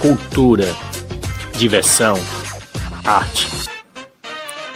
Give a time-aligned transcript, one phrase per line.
[0.00, 0.64] cultura,
[1.58, 2.14] diversão,
[3.06, 3.68] arte.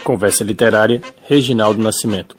[0.03, 2.35] Conversa Literária, Reginaldo Nascimento.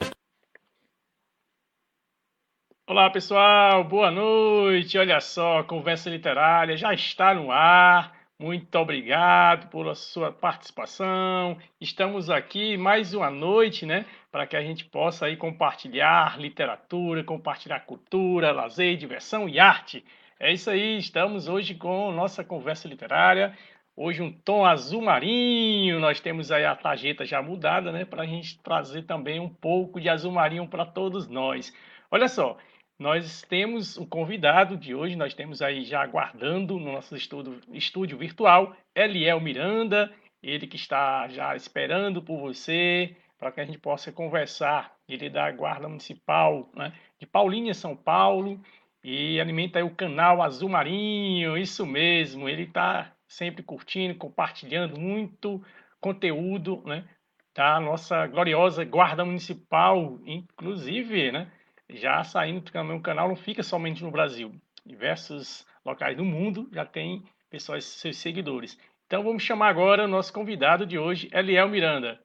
[2.87, 4.97] Olá pessoal, boa noite.
[4.97, 8.15] Olha só, Conversa Literária já está no ar.
[8.39, 11.57] Muito obrigado pela sua participação.
[11.81, 17.81] Estamos aqui mais uma noite, né, para que a gente possa aí compartilhar literatura, compartilhar
[17.81, 20.05] cultura, lazer, diversão e arte.
[20.39, 23.57] É isso aí, estamos hoje com nossa conversa literária.
[23.95, 28.25] Hoje um tom azul marinho, nós temos aí a tarjeta já mudada, né, para a
[28.27, 31.73] gente trazer também um pouco de azul marinho para todos nós.
[32.11, 32.55] Olha só,
[32.99, 38.15] nós temos um convidado de hoje, nós temos aí já aguardando no nosso estudo, estúdio
[38.15, 40.13] virtual, Eliel Miranda,
[40.43, 44.95] ele que está já esperando por você, para que a gente possa conversar.
[45.09, 48.61] Ele é da Guarda Municipal né, de Paulínia, São Paulo,
[49.03, 52.49] e alimenta o canal Azul Marinho, isso mesmo.
[52.49, 55.63] Ele está sempre curtindo, compartilhando muito
[55.99, 57.07] conteúdo, né?
[57.55, 61.51] Da nossa gloriosa Guarda Municipal, inclusive, né?
[61.89, 64.53] Já saindo do canal, não fica somente no Brasil.
[64.85, 68.77] Diversos locais do mundo já tem pessoas, seus seguidores.
[69.05, 72.19] Então vamos chamar agora o nosso convidado de hoje, Eliel Miranda.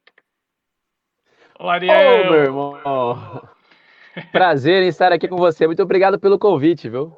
[1.57, 2.27] Olá, Ariel.
[2.27, 3.49] Ô, meu irmão.
[4.31, 5.65] Prazer em estar aqui com você.
[5.65, 7.15] Muito obrigado pelo convite, viu?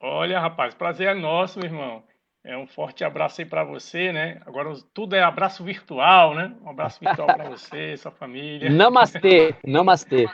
[0.00, 2.02] Olha, rapaz, prazer é nosso, meu irmão.
[2.44, 4.40] É um forte abraço aí para você, né?
[4.44, 6.54] Agora tudo é abraço virtual, né?
[6.62, 8.68] Um abraço virtual para você, sua família.
[8.68, 10.28] Namastê, namastê.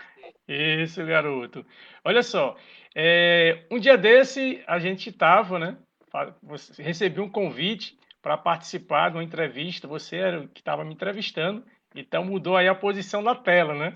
[0.48, 1.64] Isso, garoto.
[2.04, 2.56] Olha só,
[2.96, 5.76] é, um dia desse a gente tava, né?
[6.78, 9.86] Recebi um convite para participar de uma entrevista.
[9.86, 11.64] Você era o que estava me entrevistando,
[11.94, 13.92] então mudou aí a posição da tela, né?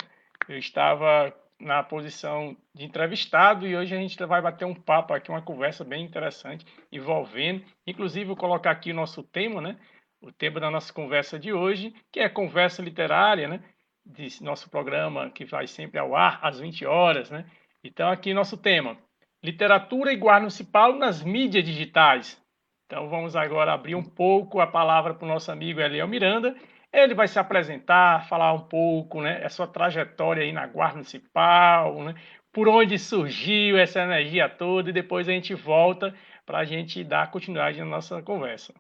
[0.49, 1.35] Eu estava
[1.65, 5.83] na posição de entrevistado e hoje a gente vai bater um papo aqui, uma conversa
[5.83, 9.79] bem interessante, envolvendo, inclusive vou colocar aqui o nosso tema, né?
[10.21, 13.65] O tema da nossa conversa de hoje, que é conversa literária, né?
[14.05, 17.47] De nosso programa que vai sempre ao ar às 20 horas, né?
[17.83, 18.99] Então aqui nosso tema,
[19.43, 22.39] literatura e guarda municipal nas mídias digitais.
[22.85, 26.55] Então vamos agora abrir um pouco a palavra para o nosso amigo Eliel Miranda
[27.03, 32.03] ele vai se apresentar, falar um pouco, né, a sua trajetória aí na Guarda Municipal,
[32.05, 32.15] né,
[32.53, 36.15] por onde surgiu essa energia toda, e depois a gente volta
[36.47, 38.73] para a gente dar continuidade na nossa conversa.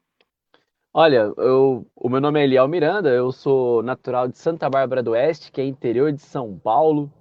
[0.96, 5.10] Olha, eu, o meu nome é Eliel Miranda, eu sou natural de Santa Bárbara do
[5.10, 7.12] Oeste, que é interior de São Paulo.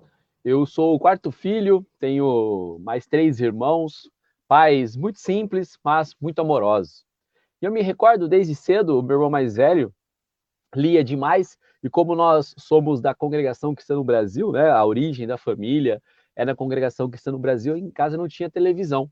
[0.45, 4.07] Eu sou o quarto filho, tenho mais três irmãos,
[4.47, 7.03] pais muito simples, mas muito amorosos.
[7.59, 9.91] E eu me recordo desde cedo, o meu irmão mais velho,
[10.75, 15.37] lia demais, e como nós somos da congregação cristã no Brasil, né, a origem da
[15.37, 16.01] família
[16.35, 19.09] é na congregação cristã no Brasil, em casa não tinha televisão.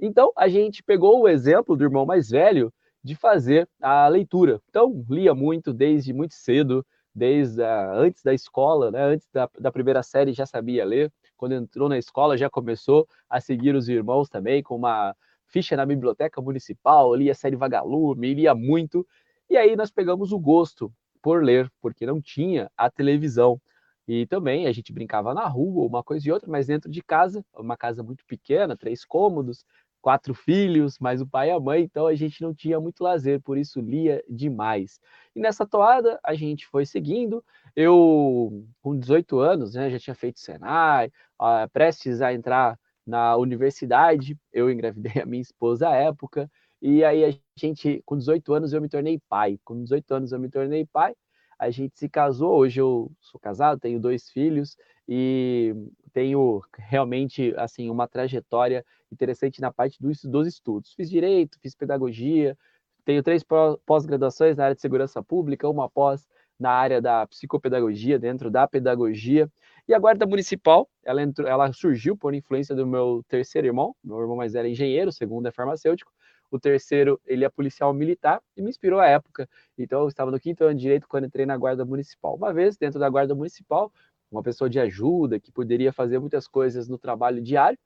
[0.00, 4.60] Então, a gente pegou o exemplo do irmão mais velho de fazer a leitura.
[4.68, 9.70] Então, lia muito desde muito cedo, desde a, antes da escola, né, antes da, da
[9.70, 11.12] primeira série já sabia ler.
[11.36, 15.14] Quando entrou na escola já começou a seguir os irmãos também com uma
[15.46, 19.06] ficha na biblioteca municipal, lia a série Vagalume, lia muito.
[19.48, 20.92] E aí nós pegamos o gosto
[21.24, 23.58] por ler, porque não tinha a televisão.
[24.06, 27.42] E também a gente brincava na rua, uma coisa e outra, mas dentro de casa,
[27.56, 29.64] uma casa muito pequena, três cômodos,
[30.02, 33.40] quatro filhos, mais o pai e a mãe, então a gente não tinha muito lazer,
[33.40, 35.00] por isso lia demais.
[35.34, 37.42] E nessa toada a gente foi seguindo.
[37.74, 41.06] Eu, com 18 anos, né, já tinha feito Senai,
[41.40, 46.50] uh, prestes a entrar na universidade, eu engravidei a minha esposa à época,
[46.86, 49.58] e aí a gente, com 18 anos, eu me tornei pai.
[49.64, 51.16] Com 18 anos eu me tornei pai.
[51.58, 52.58] A gente se casou.
[52.58, 54.76] Hoje eu sou casado, tenho dois filhos
[55.08, 55.74] e
[56.12, 60.92] tenho realmente assim uma trajetória interessante na parte dos, dos estudos.
[60.92, 62.54] Fiz direito, fiz pedagogia,
[63.02, 63.42] tenho três
[63.86, 66.28] pós-graduações na área de segurança pública, uma pós
[66.60, 69.50] na área da psicopedagogia, dentro da pedagogia.
[69.88, 74.20] E a guarda municipal, ela, entrou, ela surgiu por influência do meu terceiro irmão, meu
[74.20, 76.12] irmão mais velho é engenheiro, segundo é farmacêutico,
[76.54, 79.48] o terceiro, ele é policial militar e me inspirou à época.
[79.76, 82.36] Então, eu estava no quinto ano de direito quando entrei na Guarda Municipal.
[82.36, 83.92] Uma vez, dentro da Guarda Municipal,
[84.30, 87.76] uma pessoa de ajuda que poderia fazer muitas coisas no trabalho diário.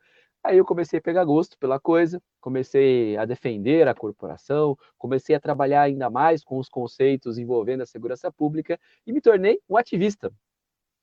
[0.45, 5.41] Aí eu comecei a pegar gosto pela coisa, comecei a defender a corporação, comecei a
[5.41, 10.31] trabalhar ainda mais com os conceitos envolvendo a segurança pública e me tornei um ativista.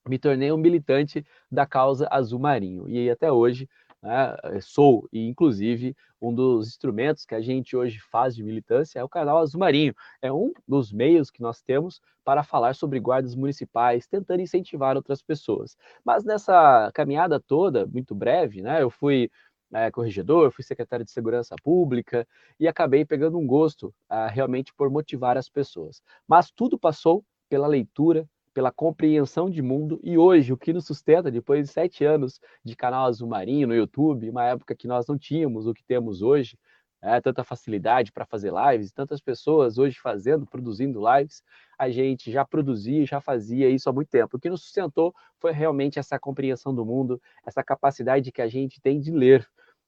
[0.08, 2.88] Me tornei um militante da causa azul marinho.
[2.88, 3.68] E até hoje
[4.06, 9.00] né, eh, sou, e inclusive um dos instrumentos que a gente hoje faz de militância
[9.00, 9.96] é o canal Azul Marinho.
[10.22, 15.22] É um dos meios que nós temos para falar sobre guardas municipais, tentando incentivar outras
[15.22, 15.76] pessoas.
[16.04, 19.30] Mas nessa caminhada toda, muito breve, né, eu fui
[19.74, 22.28] é, corregedor, fui secretário de Segurança Pública
[22.60, 26.02] e acabei pegando um gosto uh, realmente por motivar as pessoas.
[26.28, 31.30] Mas tudo passou pela leitura, pela compreensão de mundo e hoje o que nos sustenta,
[31.30, 35.18] depois de sete anos de canal Azul Marinho no YouTube, uma época que nós não
[35.18, 36.58] tínhamos o que temos hoje,
[37.02, 41.44] é, tanta facilidade para fazer lives, tantas pessoas hoje fazendo, produzindo lives,
[41.78, 44.38] a gente já produzia, já fazia isso há muito tempo.
[44.38, 48.80] O que nos sustentou foi realmente essa compreensão do mundo, essa capacidade que a gente
[48.80, 49.46] tem de ler,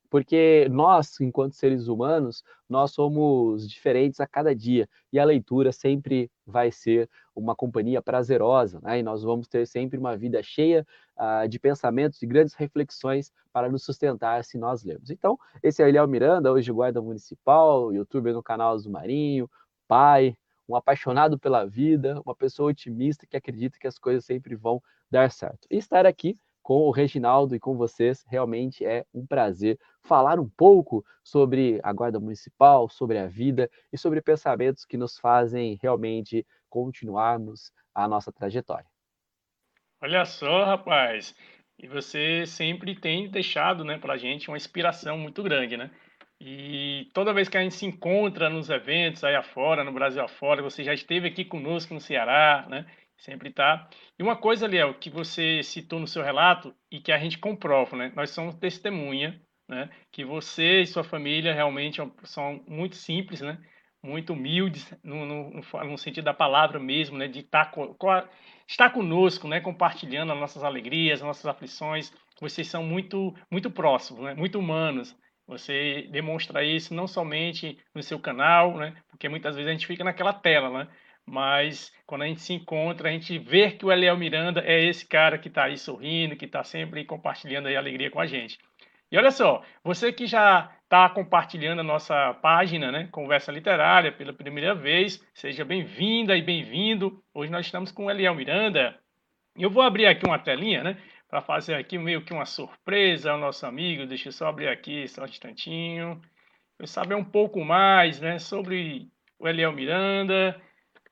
[0.09, 6.31] porque nós, enquanto seres humanos, nós somos diferentes a cada dia e a leitura sempre
[6.45, 8.99] vai ser uma companhia prazerosa, né?
[8.99, 10.85] E nós vamos ter sempre uma vida cheia
[11.17, 15.09] uh, de pensamentos, de grandes reflexões para nos sustentar se nós lermos.
[15.09, 19.49] Então, esse é o Eliel Miranda, hoje guarda municipal, youtuber no canal Azul Marinho,
[19.87, 20.35] pai,
[20.67, 25.31] um apaixonado pela vida, uma pessoa otimista que acredita que as coisas sempre vão dar
[25.31, 25.67] certo.
[25.71, 26.37] E estar aqui
[26.67, 28.25] com o Reginaldo e com vocês.
[28.27, 33.97] Realmente é um prazer falar um pouco sobre a Guarda Municipal, sobre a vida e
[33.97, 38.85] sobre pensamentos que nos fazem realmente continuarmos a nossa trajetória.
[40.01, 41.33] Olha só, rapaz,
[41.79, 45.89] e você sempre tem deixado né, para a gente uma inspiração muito grande, né?
[46.41, 50.61] E toda vez que a gente se encontra nos eventos aí afora, no Brasil afora,
[50.61, 52.85] você já esteve aqui conosco no Ceará, né?
[53.17, 53.89] Sempre tá.
[54.17, 57.97] E uma coisa, Liel, que você citou no seu relato e que a gente comprova,
[57.97, 58.11] né?
[58.15, 59.89] Nós somos testemunha, né?
[60.11, 63.57] Que você e sua família realmente são muito simples, né?
[64.03, 67.27] Muito humildes no, no, no sentido da palavra mesmo, né?
[67.27, 68.29] De estar, tá
[68.67, 69.59] estar conosco, né?
[69.59, 72.13] Compartilhando as nossas alegrias, as nossas aflições.
[72.39, 74.35] Vocês são muito, muito próximos, né?
[74.35, 75.17] Muito humanos.
[75.47, 78.95] Você demonstra isso não somente no seu canal, né?
[79.09, 80.87] Porque muitas vezes a gente fica naquela tela, né?
[81.27, 85.05] Mas quando a gente se encontra, a gente vê que o Eliel Miranda é esse
[85.05, 88.57] cara que está aí sorrindo, que está sempre compartilhando aí alegria com a gente.
[89.11, 94.31] E olha só, você que já está compartilhando a nossa página, né, Conversa Literária, pela
[94.31, 97.21] primeira vez, seja bem-vinda e bem-vindo.
[97.33, 98.97] Hoje nós estamos com o Eliel Miranda.
[99.55, 100.97] Eu vou abrir aqui uma telinha, né,
[101.29, 104.05] para fazer aqui meio que uma surpresa ao nosso amigo.
[104.05, 106.21] Deixa eu só abrir aqui só um instantinho.
[106.79, 110.59] Eu saber um pouco mais, né, sobre o Eliel Miranda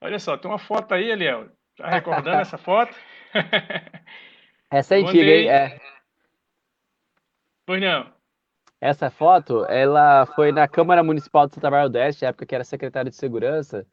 [0.06, 1.48] Olha só, tem uma foto aí, Eliel.
[1.76, 2.96] Tá recordando essa foto?
[4.70, 5.50] Essa é antiga, hein?
[5.50, 5.80] É.
[7.66, 8.14] Pois não.
[8.80, 12.64] Essa foto, ela foi na Câmara Municipal de Santa Bárbara do Oeste, época que era
[12.64, 13.84] secretário de Segurança,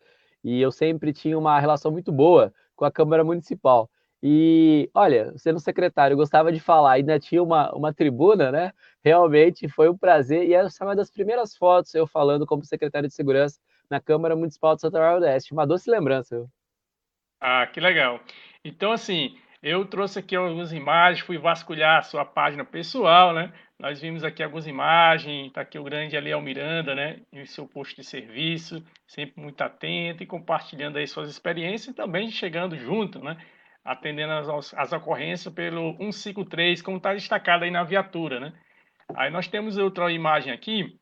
[0.44, 3.88] e eu sempre tinha uma relação muito boa com a Câmara Municipal.
[4.23, 8.73] E, olha, sendo secretário, eu gostava de falar, ainda tinha uma, uma tribuna, né?
[9.03, 13.08] Realmente foi um prazer, e essa é uma das primeiras fotos eu falando como secretário
[13.08, 13.58] de Segurança
[13.93, 15.53] na Câmara Municipal de Santa Bárbara do Oeste.
[15.53, 16.35] Uma doce lembrança.
[16.35, 16.49] Viu?
[17.39, 18.21] Ah, que legal.
[18.65, 23.53] Então, assim, eu trouxe aqui algumas imagens, fui vasculhar a sua página pessoal, né?
[23.79, 27.21] Nós vimos aqui algumas imagens, está aqui o grande Aliel Miranda, né?
[27.31, 32.31] Em seu posto de serviço, sempre muito atento e compartilhando aí suas experiências e também
[32.31, 33.37] chegando junto, né?
[33.85, 38.53] Atendendo as, as ocorrências pelo 153, como está destacado aí na viatura, né?
[39.15, 40.99] Aí nós temos outra imagem aqui,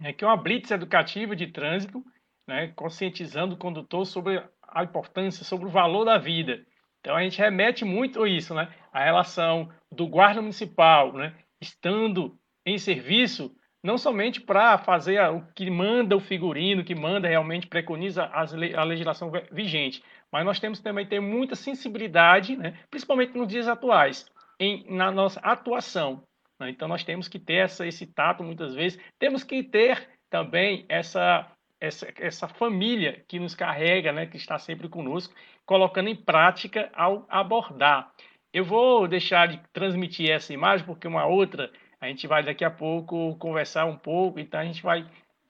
[0.00, 2.02] né, que é uma blitz educativa de trânsito,
[2.46, 6.64] né, conscientizando o condutor sobre a importância, sobre o valor da vida.
[7.00, 8.72] Então a gente remete muito a isso, né?
[8.92, 15.68] A relação do guarda municipal, né, estando em serviço, não somente para fazer o que
[15.68, 21.20] manda o figurino, que manda realmente preconiza a legislação vigente, mas nós temos também ter
[21.20, 24.26] muita sensibilidade, né, principalmente nos dias atuais,
[24.60, 26.22] em, na nossa atuação.
[26.60, 26.70] Né?
[26.70, 31.50] Então nós temos que ter essa, esse tato muitas vezes, temos que ter também essa
[31.82, 35.34] essa, essa família que nos carrega, né, que está sempre conosco,
[35.66, 38.12] colocando em prática ao abordar.
[38.52, 42.70] Eu vou deixar de transmitir essa imagem, porque uma outra a gente vai daqui a
[42.70, 45.08] pouco conversar um pouco, então a gente vai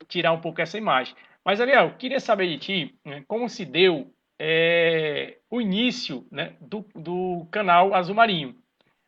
[0.08, 1.14] tirar um pouco essa imagem.
[1.44, 6.86] Mas, Ariel, queria saber de ti né, como se deu é, o início né, do,
[6.94, 8.56] do canal Azul Marinho.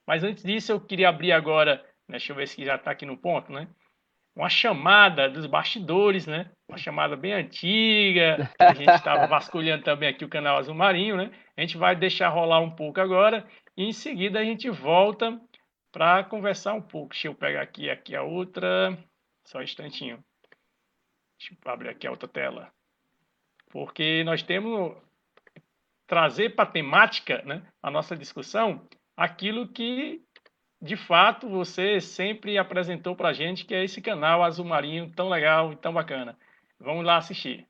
[0.07, 1.76] Mas antes disso, eu queria abrir agora,
[2.07, 3.66] né, deixa eu ver se já está aqui no ponto, né?
[4.35, 6.50] Uma chamada dos bastidores, né?
[6.69, 8.50] Uma chamada bem antiga.
[8.59, 11.31] A gente estava vasculhando também aqui o canal Azul Marinho, né?
[11.57, 15.41] A gente vai deixar rolar um pouco agora e em seguida a gente volta
[15.93, 17.11] para conversar um pouco.
[17.11, 18.99] Deixa eu pegar aqui, aqui a outra.
[19.45, 20.25] Só um instantinho.
[21.38, 22.73] Deixa eu abrir aqui a outra tela.
[23.71, 24.97] Porque nós temos
[26.07, 28.87] trazer para a temática, né, a nossa discussão,
[29.17, 30.21] aquilo que
[30.85, 35.31] de fato, você sempre apresentou para a gente que é esse canal Azul Marinho tão
[35.31, 36.37] legal e tão bacana.
[36.79, 37.67] Vamos lá assistir.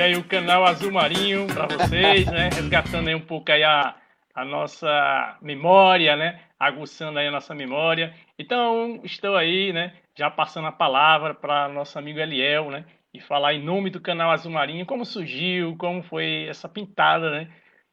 [0.00, 2.48] Olha aí o canal Azul Marinho para vocês, né?
[2.54, 3.94] Resgatando aí um pouco aí a,
[4.34, 6.40] a nossa memória, né?
[6.58, 8.14] Aguçando aí a nossa memória.
[8.38, 9.92] Então, estou aí, né?
[10.16, 12.86] Já passando a palavra para nosso amigo Eliel, né?
[13.12, 17.48] E falar em nome do canal Azul Marinho, como surgiu, como foi essa pintada, né?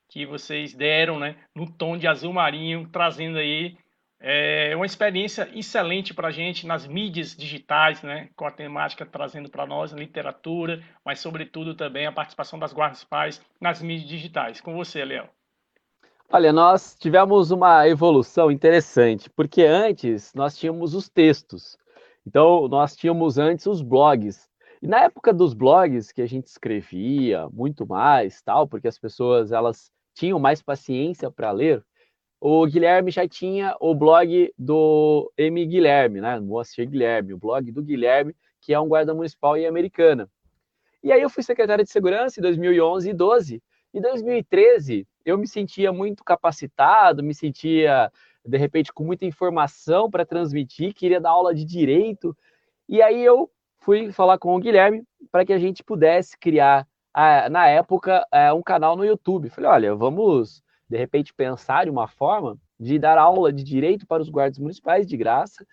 [0.08, 1.36] Que vocês deram, né?
[1.54, 3.76] No tom de azul marinho, trazendo aí
[4.20, 9.50] é uma experiência excelente para a gente nas mídias digitais, né, com a temática trazendo
[9.50, 14.60] para nós literatura, mas sobretudo também a participação das guardas pais nas mídias digitais.
[14.60, 15.30] Com você, Léo.
[16.30, 21.78] Olha, nós tivemos uma evolução interessante, porque antes nós tínhamos os textos.
[22.26, 24.50] Então, nós tínhamos antes os blogs.
[24.82, 29.54] E na época dos blogs, que a gente escrevia muito mais, tal, porque as pessoas
[29.54, 31.82] elas tinham mais paciência para ler,
[32.40, 35.66] o Guilherme já tinha o blog do M.
[35.66, 36.40] Guilherme, né?
[36.40, 40.30] Moacir Guilherme, o blog do Guilherme, que é um guarda municipal em Americana.
[41.04, 43.64] E aí eu fui secretário de segurança em 2011 e 12.
[43.94, 48.12] Em 2013, eu me sentia muito capacitado, me sentia,
[48.46, 52.38] de repente, com muita informação para transmitir, queria dar aula de direito.
[52.88, 56.88] E aí eu fui falar com o Guilherme para que a gente pudesse criar,
[57.50, 59.50] na época, é, um canal no YouTube.
[59.50, 64.22] Falei, olha, vamos de repente pensar em uma forma de dar aula de direito para
[64.22, 65.66] os guardas municipais de graça,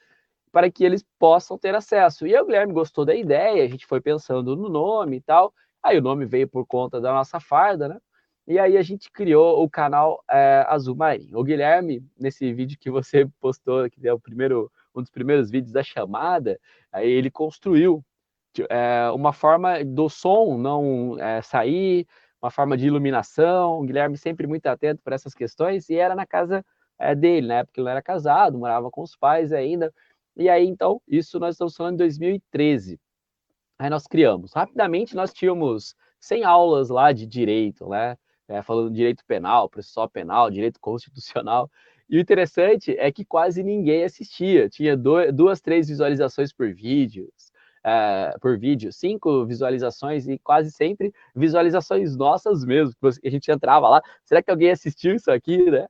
[0.51, 2.27] para que eles possam ter acesso.
[2.27, 5.53] E o Guilherme gostou da ideia, a gente foi pensando no nome e tal.
[5.83, 7.99] Aí o nome veio por conta da nossa farda, né?
[8.47, 11.39] E aí a gente criou o canal é, Azul Marinho.
[11.39, 15.73] O Guilherme, nesse vídeo que você postou, que é o primeiro, um dos primeiros vídeos
[15.73, 16.59] da chamada,
[16.93, 18.05] aí ele construiu
[18.69, 22.07] é, uma forma do som não é, sair,
[22.45, 23.81] uma forma de iluminação.
[23.81, 26.65] O Guilherme sempre muito atento para essas questões e era na casa
[26.99, 27.61] é, dele, na né?
[27.61, 29.93] época ele era casado, morava com os pais ainda.
[30.37, 33.01] E aí, então, isso nós estamos falando em 2013.
[33.79, 34.53] Aí nós criamos.
[34.53, 38.17] Rapidamente nós tínhamos 100 aulas lá de direito, né?
[38.47, 41.71] É, falando direito penal, processual penal, direito constitucional.
[42.11, 44.69] E o interessante é que quase ninguém assistia.
[44.69, 47.54] Tinha duas, três visualizações por vídeos
[47.85, 54.03] uh, por vídeo, cinco visualizações e quase sempre visualizações nossas mesmo, a gente entrava lá,
[54.25, 55.87] será que alguém assistiu isso aqui, né?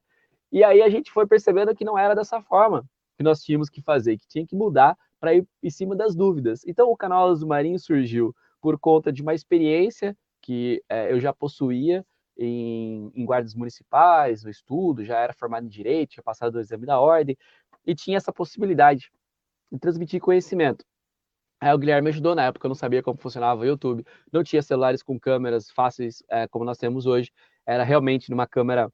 [0.51, 2.85] E aí a gente foi percebendo que não era dessa forma
[3.17, 6.63] que nós tínhamos que fazer, que tinha que mudar para ir em cima das dúvidas.
[6.67, 11.33] Então o canal Azul Marinho surgiu por conta de uma experiência que é, eu já
[11.33, 12.05] possuía
[12.37, 16.85] em, em, guardas municipais, no estudo, já era formado em direito, tinha passado o exame
[16.85, 17.37] da ordem,
[17.87, 19.11] e tinha essa possibilidade
[19.71, 20.85] de transmitir conhecimento.
[21.65, 24.61] Aí o Guilherme ajudou na época, eu não sabia como funcionava o YouTube, não tinha
[24.61, 27.33] celulares com câmeras fáceis é, como nós temos hoje,
[27.65, 28.93] era realmente numa câmera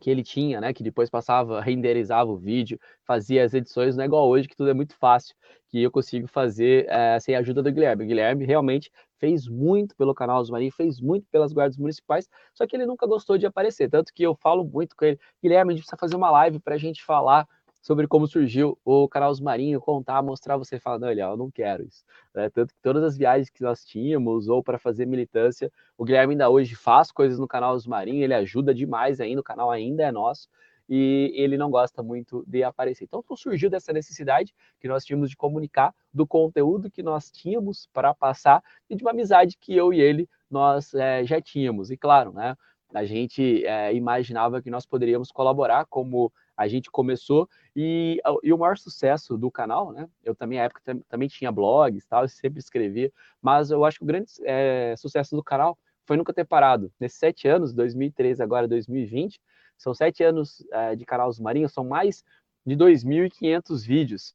[0.00, 4.06] que ele tinha, né, que depois passava, renderizava o vídeo, fazia as edições, não é
[4.06, 5.34] igual hoje que tudo é muito fácil,
[5.68, 8.04] que eu consigo fazer é, sem a ajuda do Guilherme.
[8.04, 12.68] O Guilherme realmente fez muito pelo canal dos Marinho, fez muito pelas guardas municipais, só
[12.68, 15.74] que ele nunca gostou de aparecer, tanto que eu falo muito com ele, Guilherme, a
[15.74, 17.48] gente precisa fazer uma live para a gente falar
[17.80, 21.82] sobre como surgiu o canal Marinho, contar, mostrar, você fala, não, Eliel, eu não quero
[21.82, 22.04] isso.
[22.34, 26.34] É, tanto que todas as viagens que nós tínhamos, ou para fazer militância, o Guilherme
[26.34, 30.12] ainda hoje faz coisas no canal Marinho, ele ajuda demais ainda, o canal ainda é
[30.12, 30.48] nosso,
[30.88, 33.04] e ele não gosta muito de aparecer.
[33.04, 38.12] Então, surgiu dessa necessidade que nós tínhamos de comunicar do conteúdo que nós tínhamos para
[38.12, 41.92] passar e de uma amizade que eu e ele nós é, já tínhamos.
[41.92, 42.56] E claro, né,
[42.92, 48.58] a gente é, imaginava que nós poderíamos colaborar como a gente começou e, e, o
[48.58, 50.06] maior sucesso do canal, né?
[50.22, 54.04] Eu também, na época, também tinha blogs, tal, eu sempre escrevia, mas eu acho que
[54.04, 56.92] o grande é, sucesso do canal foi nunca ter parado.
[57.00, 59.40] Nesses sete anos, 2013 agora 2020,
[59.78, 62.22] são sete anos é, de canal Marinho, são mais
[62.66, 64.34] de 2.500 vídeos.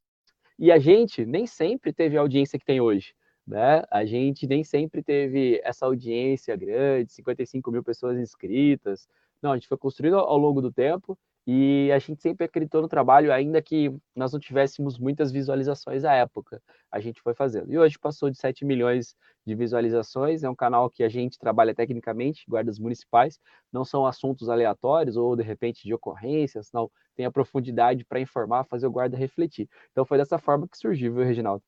[0.58, 3.14] E a gente nem sempre teve a audiência que tem hoje.
[3.46, 3.84] Né?
[3.88, 9.06] A gente nem sempre teve essa audiência grande, 55 mil pessoas inscritas.
[9.40, 12.88] Não, a gente foi construindo ao longo do tempo e a gente sempre acreditou no
[12.88, 16.60] trabalho, ainda que nós não tivéssemos muitas visualizações à época.
[16.90, 17.72] A gente foi fazendo.
[17.72, 19.14] E hoje passou de 7 milhões
[19.46, 20.42] de visualizações.
[20.42, 23.38] É um canal que a gente trabalha tecnicamente, guardas municipais.
[23.72, 26.72] Não são assuntos aleatórios ou, de repente, de ocorrências.
[26.72, 29.68] Não, tem a profundidade para informar, fazer o guarda refletir.
[29.92, 31.62] Então foi dessa forma que surgiu, viu, Reginaldo?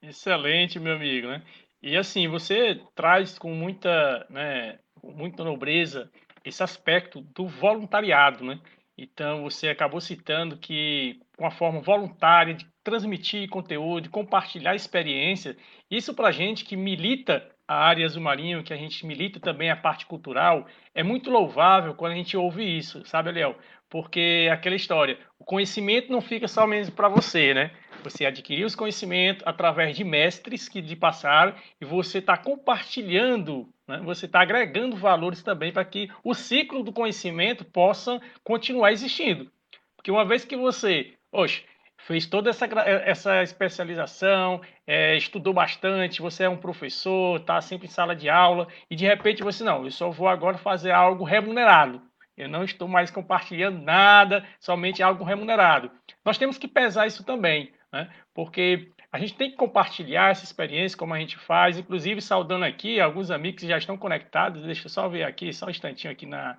[0.00, 1.42] Excelente, meu amigo, né?
[1.82, 6.08] E assim, você traz com muita, né, muita nobreza
[6.44, 8.60] esse aspecto do voluntariado, né?
[8.96, 15.56] Então, você acabou citando que, com a forma voluntária de transmitir conteúdo, de compartilhar experiência,
[15.90, 19.76] isso para gente que milita a área azul marinho, que a gente milita também a
[19.76, 23.56] parte cultural, é muito louvável quando a gente ouve isso, sabe, Léo?
[23.88, 27.70] Porque aquela história, o conhecimento não fica somente para você, né?
[28.02, 34.00] Você adquiriu os conhecimentos através de mestres que lhe passaram e você está compartilhando, né?
[34.04, 39.50] você está agregando valores também para que o ciclo do conhecimento possa continuar existindo.
[39.96, 41.64] Porque uma vez que você, oxe,
[42.06, 47.90] fez toda essa, essa especialização, é, estudou bastante, você é um professor, está sempre em
[47.90, 52.02] sala de aula, e de repente você, não, eu só vou agora fazer algo remunerado.
[52.36, 55.90] Eu não estou mais compartilhando nada, somente algo remunerado.
[56.24, 58.10] Nós temos que pesar isso também, né?
[58.34, 62.98] porque a gente tem que compartilhar essa experiência, como a gente faz, inclusive saudando aqui
[62.98, 66.26] alguns amigos que já estão conectados, deixa eu só ver aqui, só um instantinho aqui,
[66.26, 66.58] na,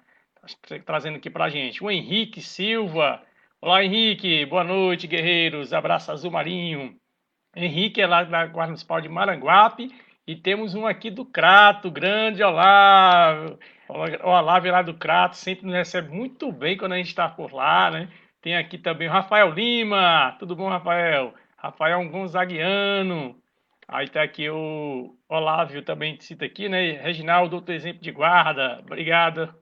[0.85, 1.83] trazendo aqui para a gente.
[1.83, 3.21] O Henrique Silva,
[3.65, 4.45] Olá, Henrique.
[4.45, 5.71] Boa noite, guerreiros.
[5.71, 6.97] Abraço azul marinho.
[7.55, 9.89] Henrique é lá da Guarda Municipal de Maranguape.
[10.27, 13.55] E temos um aqui do Crato, grande Olá.
[13.87, 17.89] Olá, lá do Crato, sempre nos recebe muito bem quando a gente está por lá,
[17.89, 18.09] né?
[18.41, 20.35] Tem aqui também o Rafael Lima.
[20.39, 21.33] Tudo bom, Rafael?
[21.55, 23.41] Rafael é um Gonzaguiano.
[23.87, 27.01] Aí tá aqui o Olávio também cita aqui, né?
[27.01, 28.81] Reginaldo, outro exemplo de guarda.
[28.81, 29.55] Obrigado.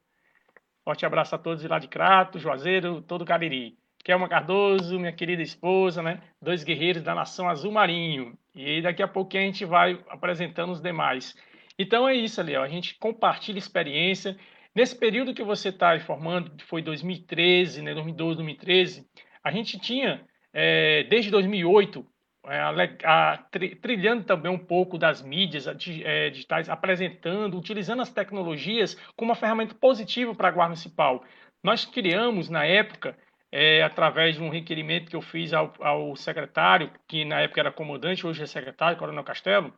[0.83, 3.79] Forte abraço a todos de lá de Crato, Juazeiro, todo o Cariri.
[4.03, 6.21] Kelma Cardoso, minha querida esposa, né?
[6.41, 8.37] Dois guerreiros da nação azul marinho.
[8.53, 11.35] E daqui a pouquinho a gente vai apresentando os demais.
[11.77, 12.63] Então é isso, ó.
[12.63, 14.37] a gente compartilha experiência.
[14.73, 17.93] Nesse período que você está formando, foi 2013, né?
[17.93, 19.07] 2012, 2013,
[19.43, 20.21] a gente tinha,
[20.53, 22.05] é, desde 2008,
[22.47, 22.71] é, a,
[23.03, 23.37] a,
[23.81, 29.75] trilhando também um pouco das mídias é, digitais, apresentando, utilizando as tecnologias como uma ferramenta
[29.75, 31.23] positiva para a Guarda Municipal.
[31.63, 33.15] Nós criamos, na época,
[33.51, 37.71] é, através de um requerimento que eu fiz ao, ao, secretário, que na época era
[37.71, 39.73] comandante, hoje é secretário, Coronel Castelo,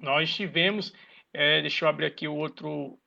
[0.00, 0.92] nós tivemos,
[1.32, 2.98] é, deixa eu abrir aqui o outro,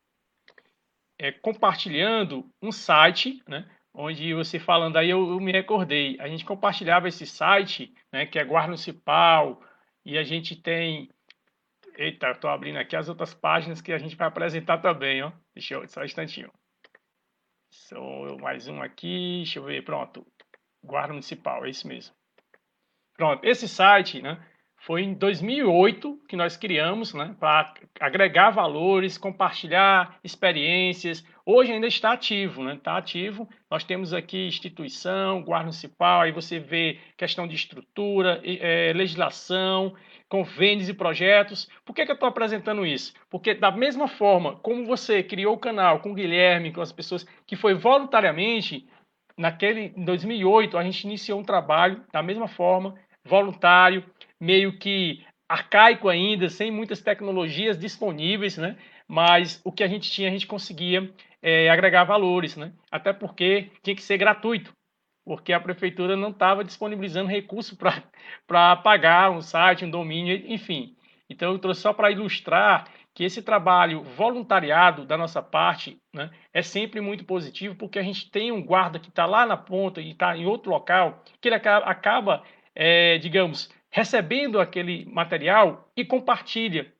[1.18, 6.44] é, compartilhando um site, né, onde você falando aí, eu, eu, me recordei, a gente
[6.44, 9.62] compartilhava esse site, né, que é Guarda Municipal,
[10.04, 11.08] e a gente tem,
[11.96, 15.74] eita, estou abrindo aqui as outras páginas que a gente vai apresentar também, ó, deixa
[15.74, 16.50] eu, só um instantinho.
[17.72, 20.26] Sou mais um aqui, deixa eu ver, pronto.
[20.84, 22.14] Guarda Municipal, é isso mesmo.
[23.16, 24.38] Pronto, esse site, né,
[24.76, 31.24] foi em 2008 que nós criamos, né, para agregar valores, compartilhar experiências.
[31.46, 33.48] Hoje ainda está ativo, né, está ativo.
[33.70, 39.96] Nós temos aqui instituição, guarda municipal, aí você vê questão de estrutura, é, legislação,
[40.32, 41.68] convênios e projetos.
[41.84, 43.12] Por que, que eu estou apresentando isso?
[43.28, 47.26] Porque da mesma forma como você criou o canal com o Guilherme, com as pessoas
[47.46, 48.88] que foi voluntariamente,
[49.36, 54.02] naquele em 2008 a gente iniciou um trabalho da mesma forma, voluntário,
[54.40, 58.78] meio que arcaico ainda, sem muitas tecnologias disponíveis, né?
[59.06, 62.72] Mas o que a gente tinha, a gente conseguia é, agregar valores, né?
[62.90, 64.72] Até porque tinha que ser gratuito
[65.24, 70.96] porque a prefeitura não estava disponibilizando recurso para pagar um site, um domínio, enfim.
[71.28, 76.62] Então, eu trouxe só para ilustrar que esse trabalho voluntariado da nossa parte né, é
[76.62, 80.10] sempre muito positivo, porque a gente tem um guarda que está lá na ponta e
[80.10, 82.42] está em outro local, que ele acaba,
[82.74, 86.92] é, digamos, recebendo aquele material e compartilha.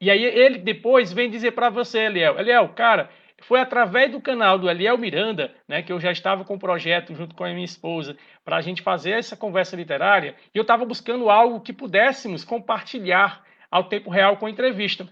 [0.00, 4.58] E aí ele depois vem dizer para você, Eliel, Eliel, cara, foi através do canal
[4.58, 7.52] do Eliel Miranda, né, que eu já estava com o um projeto junto com a
[7.52, 11.72] minha esposa, para a gente fazer essa conversa literária, e eu estava buscando algo que
[11.72, 15.08] pudéssemos compartilhar ao tempo real com a entrevista.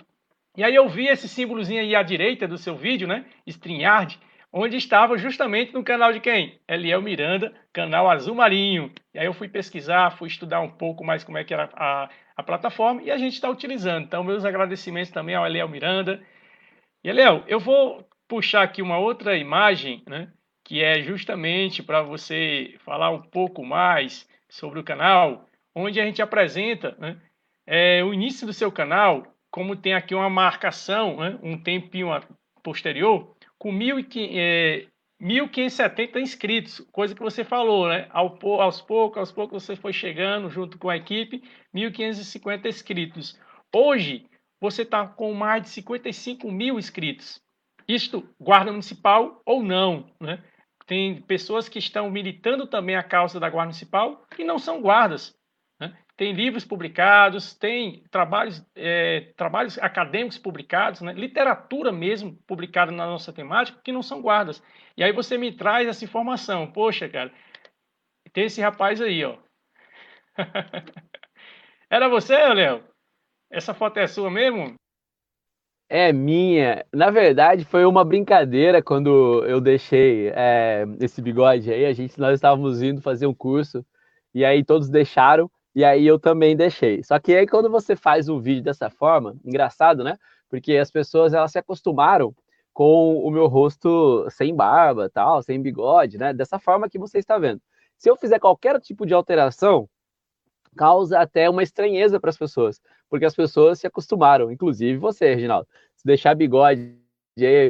[0.57, 4.19] E aí eu vi esse símbolozinho aí à direita do seu vídeo, né, StreamYard,
[4.53, 6.59] onde estava justamente no canal de quem?
[6.67, 8.91] Eliel Miranda, canal Azul Marinho.
[9.15, 12.09] E aí eu fui pesquisar, fui estudar um pouco mais como é que era a,
[12.37, 14.05] a plataforma, e a gente está utilizando.
[14.05, 16.23] Então, meus agradecimentos também ao Eliel Miranda.
[17.05, 20.31] E, Eliel, eu vou puxar aqui uma outra imagem, né,
[20.63, 26.21] que é justamente para você falar um pouco mais sobre o canal, onde a gente
[26.21, 27.19] apresenta né,
[27.67, 32.09] é, o início do seu canal, como tem aqui uma marcação, né, um tempinho
[32.63, 38.07] posterior, com 1.570 é, inscritos, coisa que você falou, né?
[38.11, 41.43] Ao, aos poucos, aos poucos você foi chegando junto com a equipe,
[41.75, 43.41] 1.550 inscritos.
[43.75, 44.27] Hoje,
[44.61, 47.43] você está com mais de 55 mil inscritos
[47.89, 50.45] isto guarda municipal ou não, né?
[50.87, 55.37] Tem pessoas que estão militando também a causa da guarda municipal e não são guardas.
[55.79, 55.97] Né?
[56.17, 61.13] Tem livros publicados, tem trabalhos, é, trabalhos acadêmicos publicados, né?
[61.13, 64.63] literatura mesmo publicada na nossa temática que não são guardas.
[64.97, 66.73] E aí você me traz essa informação.
[66.73, 67.31] Poxa, cara,
[68.33, 69.37] tem esse rapaz aí, ó.
[71.91, 72.83] Era você, Léo?
[73.51, 74.75] Essa foto é sua mesmo?
[75.89, 76.85] É minha.
[76.93, 81.87] Na verdade, foi uma brincadeira quando eu deixei é, esse bigode aí.
[81.87, 83.85] A gente, nós estávamos indo fazer um curso
[84.35, 87.03] e aí todos deixaram, e aí eu também deixei.
[87.03, 90.19] Só que aí quando você faz um vídeo dessa forma, engraçado, né?
[90.51, 92.35] Porque as pessoas elas se acostumaram
[92.73, 96.35] com o meu rosto sem barba, tal, sem bigode, né?
[96.35, 97.61] Dessa forma que você está vendo.
[97.97, 99.89] Se eu fizer qualquer tipo de alteração,
[100.79, 105.69] causa até uma estranheza para as pessoas, porque as pessoas se acostumaram, inclusive você, Reginaldo.
[105.97, 106.97] Se deixar bigode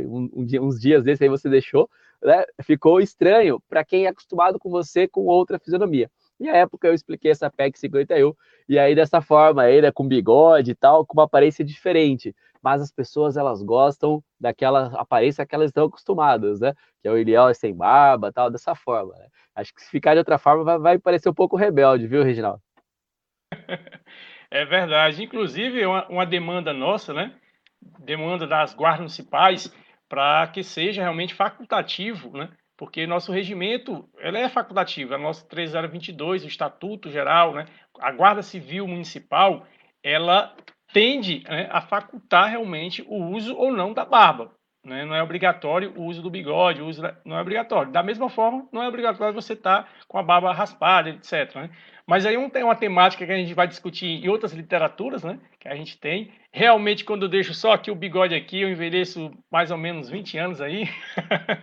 [0.07, 1.89] um, um, uns dias desses aí você deixou,
[2.23, 2.45] né?
[2.63, 6.11] Ficou estranho para quem é acostumado com você com outra fisionomia.
[6.41, 8.33] E à época eu expliquei essa PEC 51,
[8.69, 12.35] e aí dessa forma, aí, né, com bigode e tal, com uma aparência diferente.
[12.63, 16.75] Mas as pessoas, elas gostam daquela aparência que elas estão acostumadas, né?
[17.01, 19.15] Que é o Eliel sem barba tal, dessa forma.
[19.15, 19.27] Né?
[19.55, 22.61] Acho que se ficar de outra forma vai, vai parecer um pouco rebelde, viu, Reginaldo?
[24.51, 25.23] É verdade.
[25.23, 27.35] Inclusive, uma, uma demanda nossa, né?
[28.01, 29.73] Demanda das guardas municipais
[30.09, 32.51] para que seja realmente facultativo, né?
[32.77, 37.67] Porque nosso regimento, ela é facultativo, a nossa 3022, o Estatuto Geral, né?
[38.01, 39.67] A Guarda Civil Municipal,
[40.03, 40.55] ela
[40.93, 44.53] tende né, a facultar realmente o uso ou não da barba.
[44.89, 45.05] Né?
[45.05, 47.15] Não é obrigatório o uso do bigode, o uso da...
[47.25, 47.93] não é obrigatório.
[47.93, 51.55] Da mesma forma, não é obrigatório você estar tá com a barba raspada, etc.
[51.55, 51.71] Né?
[52.07, 55.39] Mas aí tem uma temática que a gente vai discutir em outras literaturas, né?
[55.61, 56.33] Que a gente tem.
[56.51, 60.39] Realmente, quando eu deixo só aqui o bigode aqui, eu envelheço mais ou menos 20
[60.39, 60.89] anos aí.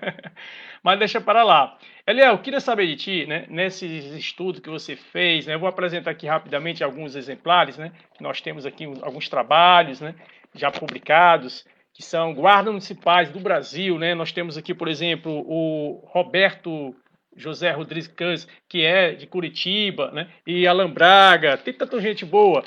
[0.84, 1.76] Mas deixa para lá.
[2.06, 3.48] Eliel, eu queria saber de ti, né?
[3.50, 5.56] Nesse estudo que você fez, né?
[5.56, 7.92] Eu vou apresentar aqui rapidamente alguns exemplares, né?
[8.22, 10.14] Nós temos aqui alguns trabalhos, né?
[10.54, 14.14] Já publicados que são guardas municipais do Brasil, né?
[14.14, 16.94] Nós temos aqui, por exemplo, o Roberto
[17.36, 20.30] José Rodrigues Cans, que é de Curitiba, né?
[20.46, 22.66] E Alan Braga, tem tanta gente boa,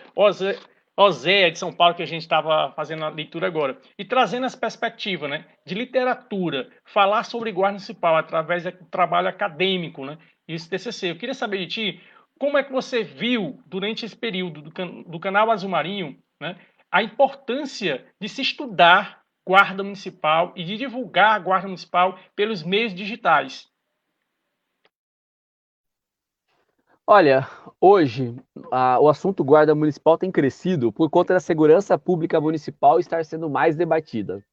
[0.97, 3.79] Ozé, de São Paulo, que a gente estava fazendo a leitura agora.
[3.99, 5.45] E trazendo essa perspectiva, né?
[5.65, 10.17] De literatura, falar sobre guarda municipal através do trabalho acadêmico, né?
[10.49, 11.11] E esse TCC.
[11.11, 12.01] Eu queria saber de ti,
[12.39, 16.57] como é que você viu, durante esse período do, can do canal Azul Marinho, né?
[16.91, 19.18] A importância de se estudar
[19.49, 23.67] guarda municipal e de divulgar a guarda municipal pelos meios digitais.
[27.07, 27.49] Olha,
[27.81, 28.37] hoje
[28.71, 33.49] a, o assunto guarda municipal tem crescido por conta da segurança pública municipal estar sendo
[33.49, 34.45] mais debatida.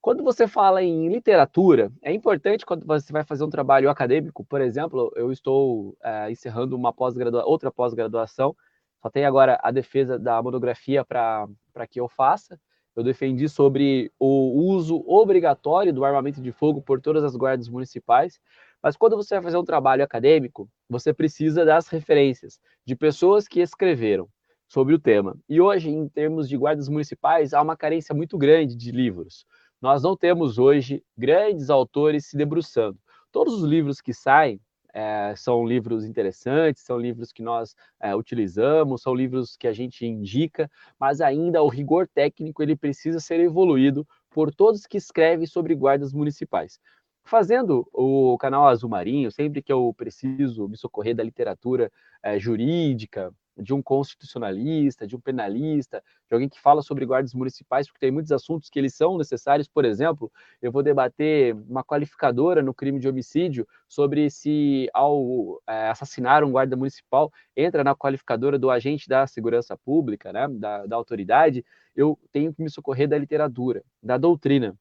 [0.00, 4.62] Quando você fala em literatura, é importante quando você vai fazer um trabalho acadêmico, por
[4.62, 7.14] exemplo, eu estou é, encerrando uma pós
[7.44, 8.56] outra pós-graduação,
[9.02, 12.58] só tem agora a defesa da monografia para que eu faça.
[12.94, 18.38] Eu defendi sobre o uso obrigatório do armamento de fogo por todas as guardas municipais.
[18.82, 23.60] Mas quando você vai fazer um trabalho acadêmico, você precisa das referências de pessoas que
[23.60, 24.28] escreveram
[24.68, 25.36] sobre o tema.
[25.48, 29.46] E hoje, em termos de guardas municipais, há uma carência muito grande de livros.
[29.80, 32.98] Nós não temos hoje grandes autores se debruçando.
[33.30, 34.60] Todos os livros que saem
[34.92, 40.06] é, são livros interessantes, são livros que nós é, utilizamos, são livros que a gente
[40.06, 45.74] indica, mas ainda o rigor técnico ele precisa ser evoluído por todos que escrevem sobre
[45.74, 46.78] guardas municipais.
[47.24, 51.90] Fazendo o canal Azul Marinho, sempre que eu preciso me socorrer da literatura
[52.22, 57.86] é, jurídica, de um constitucionalista, de um penalista, de alguém que fala sobre guardas municipais,
[57.86, 59.68] porque tem muitos assuntos que eles são necessários.
[59.68, 65.88] Por exemplo, eu vou debater uma qualificadora no crime de homicídio sobre se, ao é,
[65.90, 70.96] assassinar um guarda municipal, entra na qualificadora do agente da segurança pública, né, da, da
[70.96, 74.76] autoridade, eu tenho que me socorrer da literatura, da doutrina.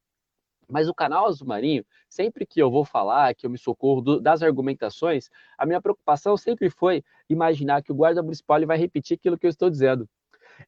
[0.72, 4.22] Mas o canal Azul Marinho, sempre que eu vou falar, que eu me socorro do,
[4.22, 9.18] das argumentações, a minha preocupação sempre foi imaginar que o guarda municipal ele vai repetir
[9.18, 10.10] aquilo que eu estou dizendo.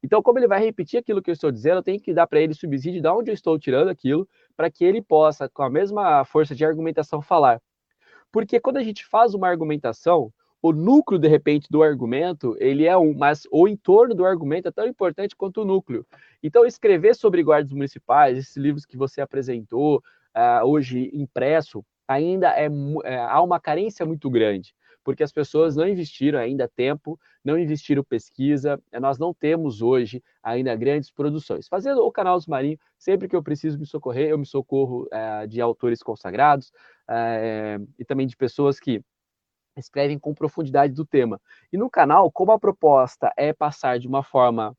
[0.04, 2.42] Então, como ele vai repetir aquilo que eu estou dizendo, eu tenho que dar para
[2.42, 6.26] ele subsídio de onde eu estou tirando aquilo, para que ele possa, com a mesma
[6.26, 7.62] força de argumentação, falar.
[8.32, 12.98] Porque quando a gente faz uma argumentação, o núcleo, de repente, do argumento, ele é
[12.98, 16.06] um, mas o entorno do argumento é tão importante quanto o núcleo.
[16.42, 22.70] Então, escrever sobre guardas municipais, esses livros que você apresentou, uh, hoje impresso, ainda é,
[23.04, 24.74] é, há uma carência muito grande,
[25.04, 30.74] porque as pessoas não investiram ainda tempo, não investiram pesquisa, nós não temos hoje ainda
[30.78, 31.68] grandes produções.
[31.68, 35.46] Fazendo o canal dos Marinho, sempre que eu preciso me socorrer, eu me socorro uh,
[35.46, 36.70] de autores consagrados
[37.10, 39.04] uh, e também de pessoas que
[39.78, 41.40] escrevem com profundidade do tema.
[41.72, 44.76] E no canal, como a proposta é passar de uma forma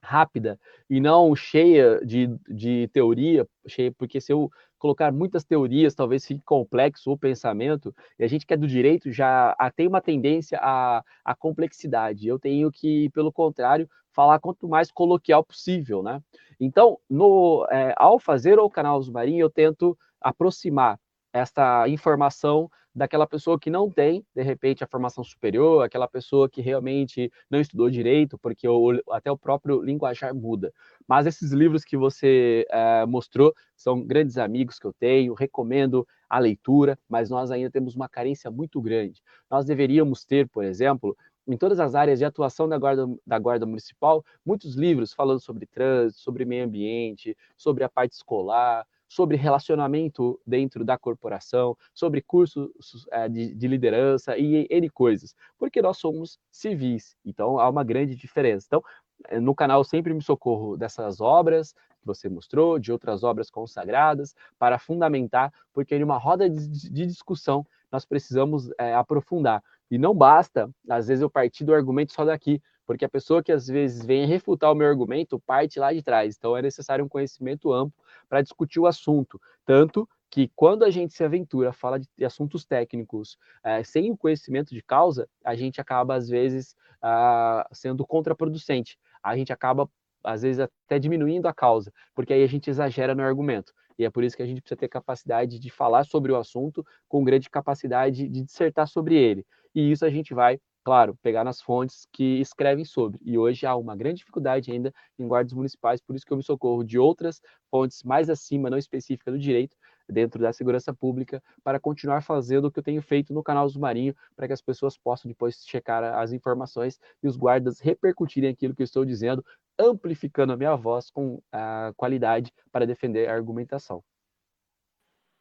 [0.00, 6.24] rápida e não cheia de, de teoria, cheia, porque se eu colocar muitas teorias, talvez
[6.24, 10.58] fique complexo o pensamento, e a gente que é do direito já tem uma tendência
[10.62, 12.28] à, à complexidade.
[12.28, 16.22] Eu tenho que, pelo contrário, falar quanto mais coloquial possível, né?
[16.60, 20.98] Então, no, é, ao fazer o canal Zumarim, eu tento aproximar
[21.32, 26.60] esta informação daquela pessoa que não tem, de repente, a formação superior, aquela pessoa que
[26.60, 30.72] realmente não estudou direito, porque o, até o próprio linguajar muda.
[31.06, 36.38] Mas esses livros que você é, mostrou são grandes amigos que eu tenho, recomendo a
[36.38, 39.22] leitura, mas nós ainda temos uma carência muito grande.
[39.50, 43.64] Nós deveríamos ter, por exemplo, em todas as áreas de atuação da Guarda, da Guarda
[43.64, 50.40] Municipal, muitos livros falando sobre trânsito, sobre meio ambiente, sobre a parte escolar, sobre relacionamento
[50.46, 56.38] dentro da corporação, sobre cursos é, de, de, liderança e N coisas, porque nós somos
[56.50, 58.66] civis, então há uma grande diferença.
[58.66, 58.82] Então,
[59.28, 61.74] eh, no canal sempre me socorro dessas obras
[62.08, 67.66] você mostrou, de outras obras consagradas, para fundamentar, porque em uma roda de, de discussão
[67.90, 69.62] nós precisamos é, aprofundar.
[69.90, 73.52] E não basta, às vezes, eu partir do argumento só daqui, porque a pessoa que
[73.52, 76.36] às vezes vem refutar o meu argumento parte lá de trás.
[76.36, 79.38] Então é necessário um conhecimento amplo para discutir o assunto.
[79.64, 84.74] Tanto que quando a gente se aventura, fala de assuntos técnicos é, sem o conhecimento
[84.74, 88.98] de causa, a gente acaba, às vezes, ah, sendo contraproducente.
[89.22, 89.88] A gente acaba,
[90.24, 93.72] às vezes, até diminuindo a causa, porque aí a gente exagera no argumento.
[93.98, 96.84] E é por isso que a gente precisa ter capacidade de falar sobre o assunto
[97.08, 99.44] com grande capacidade de dissertar sobre ele.
[99.74, 103.20] E isso a gente vai claro, pegar nas fontes que escrevem sobre.
[103.22, 106.42] E hoje há uma grande dificuldade ainda em guardas municipais, por isso que eu me
[106.42, 109.76] socorro de outras fontes mais acima, não específicas do direito,
[110.08, 113.78] dentro da segurança pública, para continuar fazendo o que eu tenho feito no canal do
[113.78, 118.74] Marinho, para que as pessoas possam depois checar as informações e os guardas repercutirem aquilo
[118.74, 119.44] que eu estou dizendo,
[119.78, 124.02] amplificando a minha voz com a qualidade para defender a argumentação.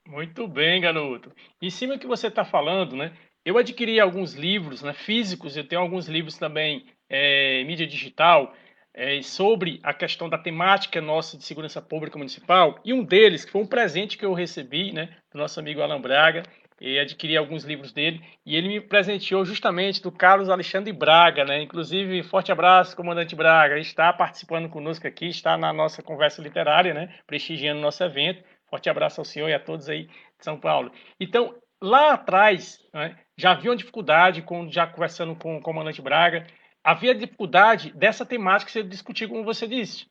[0.07, 1.33] Muito bem, garoto.
[1.61, 3.13] Em cima do que você está falando, né?
[3.43, 8.53] Eu adquiri alguns livros né, físicos, eu tenho alguns livros também é, mídia digital
[8.93, 13.51] é, sobre a questão da temática nossa de segurança pública municipal, e um deles, que
[13.51, 16.43] foi um presente que eu recebi né, do nosso amigo Alan Braga,
[16.79, 21.61] e adquiri alguns livros dele, e ele me presenteou justamente do Carlos Alexandre Braga, né?
[21.61, 27.13] Inclusive, forte abraço, comandante Braga, está participando conosco aqui, está na nossa conversa literária, né?
[27.25, 28.43] Prestigiando o nosso evento.
[28.69, 30.91] Forte abraço ao senhor e a todos aí de São Paulo.
[31.19, 36.45] Então, lá atrás, né, já havia uma dificuldade, com, já conversando com o comandante Braga,
[36.83, 40.05] havia dificuldade dessa temática ser discutida, como você disse.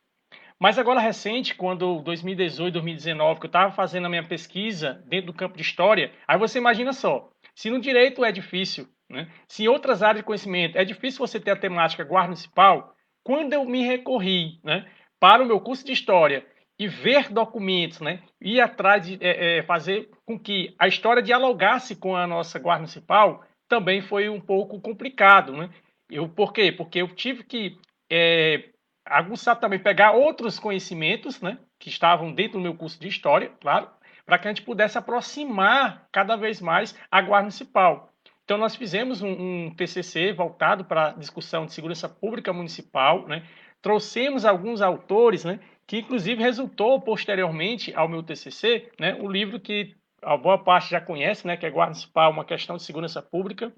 [0.59, 5.35] Mas agora recente, quando 2018, 2019, que eu estava fazendo a minha pesquisa dentro do
[5.35, 9.31] campo de história, aí você imagina só, se no direito é difícil, né?
[9.47, 13.53] se em outras áreas de conhecimento é difícil você ter a temática guarda municipal, quando
[13.53, 14.87] eu me recorri né,
[15.21, 16.47] para o meu curso de história
[16.79, 21.97] e ver documentos, né, ir atrás de é, é, fazer com que a história dialogasse
[21.97, 25.71] com a nossa guarda municipal, também foi um pouco complicado, né?
[26.09, 26.71] Eu, por quê?
[26.71, 27.77] Porque eu tive que
[28.11, 28.69] é,
[29.07, 33.89] aguçar também, pegar outros conhecimentos, né, que estavam dentro do meu curso de história, claro,
[34.25, 38.13] para que a gente pudesse aproximar cada vez mais a guarda municipal.
[38.45, 43.43] Então, nós fizemos um, um TCC voltado para a discussão de segurança pública municipal, né?
[43.83, 49.95] trouxemos alguns autores né, que inclusive resultou posteriormente ao meu TCC, né, o livro que
[50.23, 53.73] a boa parte já conhece, né, que é Guarda Municipal, uma questão de segurança pública,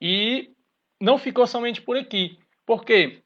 [0.00, 0.50] e
[1.00, 2.36] não ficou somente por aqui.
[2.66, 3.22] Por quê?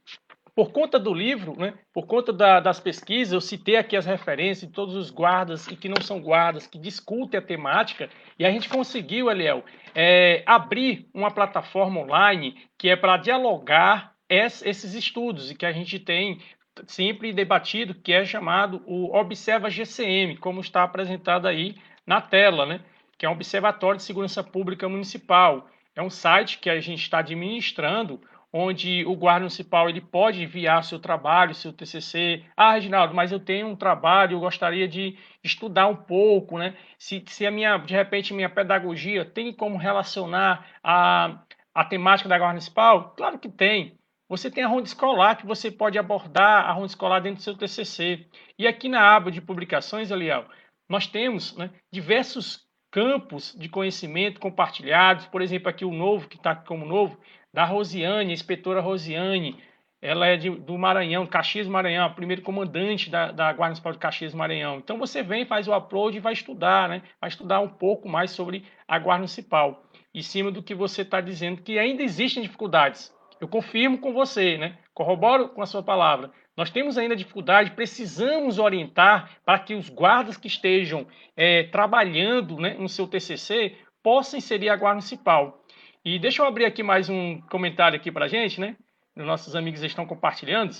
[0.58, 4.68] Por conta do livro, né, por conta da, das pesquisas, eu citei aqui as referências
[4.68, 8.50] de todos os guardas e que não são guardas, que discutem a temática, e a
[8.50, 15.54] gente conseguiu, Eliel, é, abrir uma plataforma online que é para dialogar esses estudos e
[15.54, 16.40] que a gente tem
[16.88, 22.80] sempre debatido, que é chamado o Observa GCM, como está apresentado aí na tela, né?
[23.16, 25.70] que é um Observatório de Segurança Pública Municipal.
[25.94, 28.20] É um site que a gente está administrando,
[28.52, 32.44] onde o guarda municipal ele pode enviar seu trabalho, seu TCC.
[32.56, 36.74] Ah, Reginaldo, mas eu tenho um trabalho, eu gostaria de estudar um pouco, né?
[36.98, 41.42] Se, se a minha, de repente, minha pedagogia tem como relacionar a,
[41.74, 43.14] a temática da guarda municipal?
[43.16, 43.98] Claro que tem.
[44.28, 47.56] Você tem a ronda escolar, que você pode abordar a ronda escolar dentro do seu
[47.56, 48.26] TCC.
[48.58, 50.44] E aqui na aba de publicações, Eliel,
[50.88, 55.26] nós temos né, diversos campos de conhecimento compartilhados.
[55.26, 57.18] Por exemplo, aqui o novo, que está como novo,
[57.52, 59.62] da Rosiane, a inspetora Rosiane.
[60.00, 63.98] Ela é de, do Maranhão, Caxias Maranhão, a primeiro comandante da, da Guarda Municipal de
[63.98, 64.76] Caxias Maranhão.
[64.76, 67.02] Então você vem, faz o upload e vai estudar, né?
[67.20, 69.82] Vai estudar um pouco mais sobre a Guarda Municipal.
[70.14, 74.56] Em cima do que você está dizendo, que ainda existem dificuldades eu confirmo com você,
[74.58, 74.76] né?
[74.92, 76.30] corroboro com a sua palavra.
[76.56, 81.06] Nós temos ainda dificuldade, precisamos orientar para que os guardas que estejam
[81.36, 85.62] é, trabalhando né, no seu TCC possam inserir a guarda municipal.
[86.10, 88.76] E deixa eu abrir aqui mais um comentário aqui para a gente, né?
[89.14, 90.74] Nossos amigos estão compartilhando.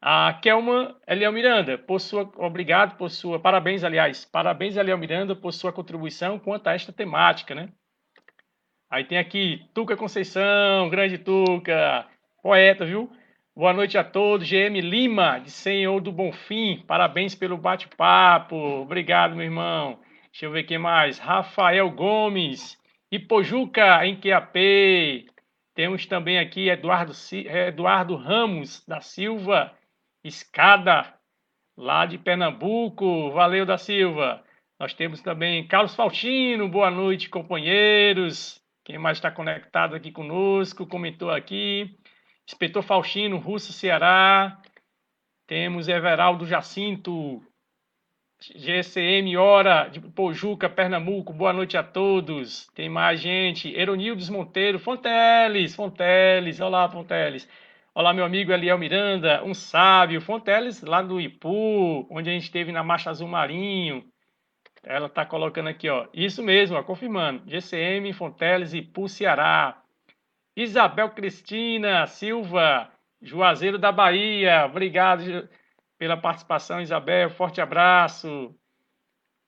[0.00, 5.52] A Kelman Eliel Miranda, por sua, obrigado por sua, parabéns, aliás, parabéns, Eliel Miranda, por
[5.52, 7.68] sua contribuição quanto a esta temática, né?
[8.90, 12.04] Aí tem aqui Tuca Conceição, grande Tuca,
[12.42, 13.08] poeta, viu?
[13.54, 14.48] Boa noite a todos.
[14.48, 18.56] GM Lima, de Senhor do Bonfim, parabéns pelo bate-papo.
[18.56, 20.00] Obrigado, meu irmão.
[20.32, 21.20] Deixa eu ver quem mais.
[21.20, 22.81] Rafael Gomes,
[23.12, 25.26] Ipojuca, em QAP.
[25.74, 27.12] Temos também aqui Eduardo,
[27.68, 29.70] Eduardo Ramos da Silva,
[30.24, 31.12] Escada,
[31.76, 33.30] lá de Pernambuco.
[33.32, 34.42] Valeu, da Silva.
[34.80, 38.64] Nós temos também Carlos Faustino, boa noite, companheiros.
[38.82, 41.94] Quem mais está conectado aqui conosco, comentou aqui.
[42.48, 44.58] Inspetor Faustino, Russo, Ceará.
[45.46, 47.42] Temos Everaldo Jacinto,
[48.50, 51.32] GCM Hora de Pojuca, Pernambuco.
[51.32, 52.66] Boa noite a todos.
[52.74, 53.72] Tem mais gente.
[53.72, 56.58] Eronildes Monteiro, Fonteles, Fonteles.
[56.58, 57.48] Olá, Fonteles.
[57.94, 60.20] Olá, meu amigo Eliel Miranda, um sábio.
[60.20, 64.04] Fonteles, lá do Ipu, onde a gente esteve na Marcha Azul Marinho.
[64.82, 66.08] Ela está colocando aqui, ó.
[66.12, 67.48] Isso mesmo, ó, confirmando.
[67.48, 69.80] GCM, Fonteles, Ipu, Ceará.
[70.56, 72.90] Isabel Cristina Silva,
[73.22, 74.66] Juazeiro da Bahia.
[74.66, 75.48] Obrigado
[76.02, 77.30] pela participação, Isabel.
[77.30, 78.52] Forte abraço.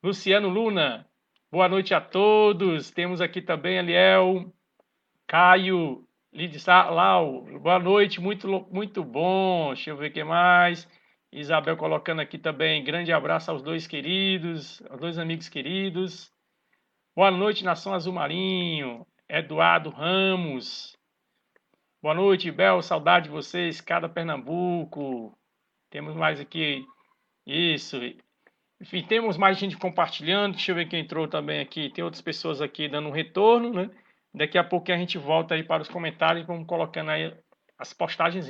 [0.01, 1.05] Luciano Luna,
[1.51, 2.89] boa noite a todos.
[2.91, 4.55] Temos aqui também Eliel,
[5.27, 9.73] Caio, Lidislau, boa noite, muito, muito bom.
[9.73, 10.87] Deixa eu ver o que mais.
[11.29, 16.31] Isabel colocando aqui também, grande abraço aos dois queridos, aos dois amigos queridos.
[17.13, 19.05] Boa noite, Nação Azul Marinho.
[19.27, 20.97] Eduardo Ramos.
[22.01, 25.37] Boa noite, Bel, saudade de vocês, cada Pernambuco.
[25.89, 26.85] Temos mais aqui.
[27.45, 27.97] Isso.
[28.81, 30.53] Enfim, temos mais gente compartilhando.
[30.53, 31.89] Deixa eu ver quem entrou também aqui.
[31.89, 33.89] Tem outras pessoas aqui dando um retorno, né?
[34.33, 37.33] Daqui a pouco a gente volta aí para os comentários e vamos colocando aí
[37.77, 38.49] as postagens.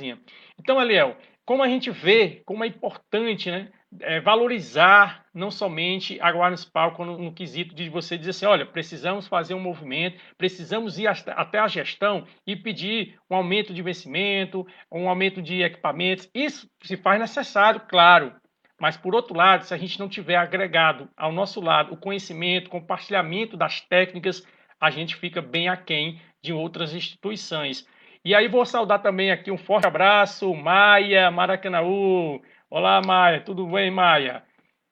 [0.58, 3.70] Então, Eliel, como a gente vê, como é importante, né?
[4.00, 8.66] É, valorizar não somente a Guarda Municipal no, no quesito de você dizer assim, olha,
[8.66, 14.66] precisamos fazer um movimento, precisamos ir até a gestão e pedir um aumento de investimento,
[14.90, 16.28] um aumento de equipamentos.
[16.34, 18.34] Isso se faz necessário, claro.
[18.80, 22.68] Mas, por outro lado, se a gente não tiver agregado ao nosso lado o conhecimento,
[22.70, 24.46] compartilhamento das técnicas,
[24.80, 27.86] a gente fica bem aquém de outras instituições.
[28.24, 32.42] E aí vou saudar também aqui um forte abraço, Maia Maracanaú.
[32.68, 34.42] Olá, Maia, tudo bem, Maia?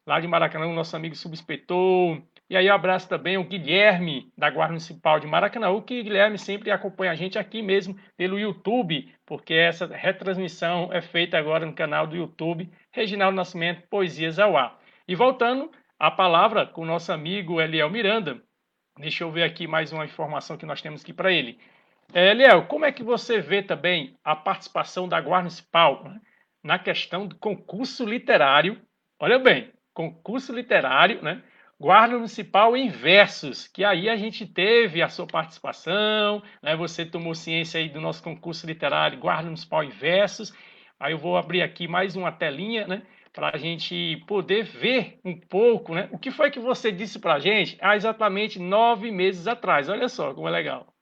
[0.07, 2.23] Lá de Maracanã, nosso amigo subinspetor.
[2.49, 6.70] E aí abraço também o Guilherme, da Guarda Municipal de Maracanã, que o Guilherme sempre
[6.70, 12.07] acompanha a gente aqui mesmo pelo YouTube, porque essa retransmissão é feita agora no canal
[12.07, 14.79] do YouTube, Reginaldo Nascimento, Poesias ao Ar.
[15.09, 15.68] E voltando
[15.99, 18.41] a palavra com o nosso amigo Eliel Miranda,
[19.01, 21.59] deixa eu ver aqui mais uma informação que nós temos aqui para ele.
[22.12, 26.20] É, Eliel, como é que você vê também a participação da Guarda Municipal né,
[26.65, 28.81] na questão do concurso literário?
[29.21, 31.43] Olha bem, concurso literário, né?
[31.79, 36.75] Guarda Municipal em versos, que aí a gente teve a sua participação, né?
[36.77, 40.55] Você tomou ciência aí do nosso concurso literário Guarda Municipal em versos.
[40.99, 43.03] Aí eu vou abrir aqui mais uma telinha, né?
[43.33, 46.09] Para a gente poder ver um pouco, né?
[46.12, 49.89] O que foi que você disse para a gente há exatamente nove meses atrás.
[49.89, 50.93] Olha só como é legal.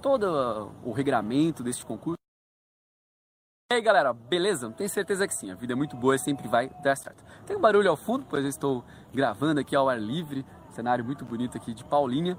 [0.00, 2.16] Todo o regramento deste concurso.
[3.70, 4.68] E aí galera, beleza?
[4.72, 7.22] Tenho certeza que sim, a vida é muito boa e sempre vai dar certo.
[7.46, 11.24] Tem um barulho ao fundo, pois eu estou gravando aqui ao ar livre, cenário muito
[11.24, 12.36] bonito aqui de Paulinha.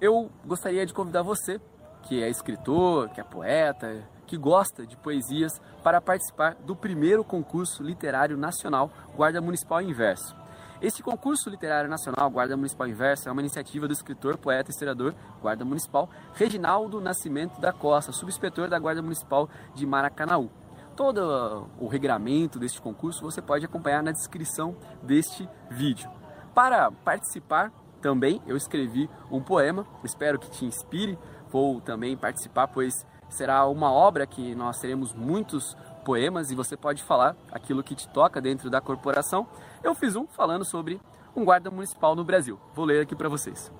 [0.00, 1.60] Eu gostaria de convidar você,
[2.04, 7.82] que é escritor, que é poeta, que gosta de poesias, para participar do primeiro concurso
[7.82, 10.39] literário nacional Guarda Municipal Inverso.
[10.82, 15.14] Este concurso literário nacional, Guarda Municipal Inversa, é uma iniciativa do escritor, poeta e historiador,
[15.42, 20.50] Guarda Municipal, Reginaldo Nascimento da Costa, subinspetor da Guarda Municipal de Maracanaú.
[20.96, 26.08] Todo o regramento deste concurso você pode acompanhar na descrição deste vídeo.
[26.54, 27.70] Para participar
[28.00, 31.18] também, eu escrevi um poema, espero que te inspire.
[31.50, 32.94] Vou também participar, pois
[33.28, 38.08] será uma obra que nós teremos muitos poemas e você pode falar aquilo que te
[38.08, 39.46] toca dentro da corporação.
[39.82, 41.00] Eu fiz um falando sobre
[41.34, 42.58] um guarda municipal no Brasil.
[42.74, 43.72] Vou ler aqui para vocês.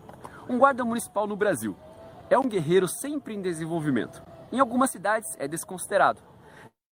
[0.48, 1.76] Um guarda municipal no Brasil
[2.30, 4.22] é um guerreiro sempre em desenvolvimento.
[4.52, 6.20] Em algumas cidades é desconsiderado.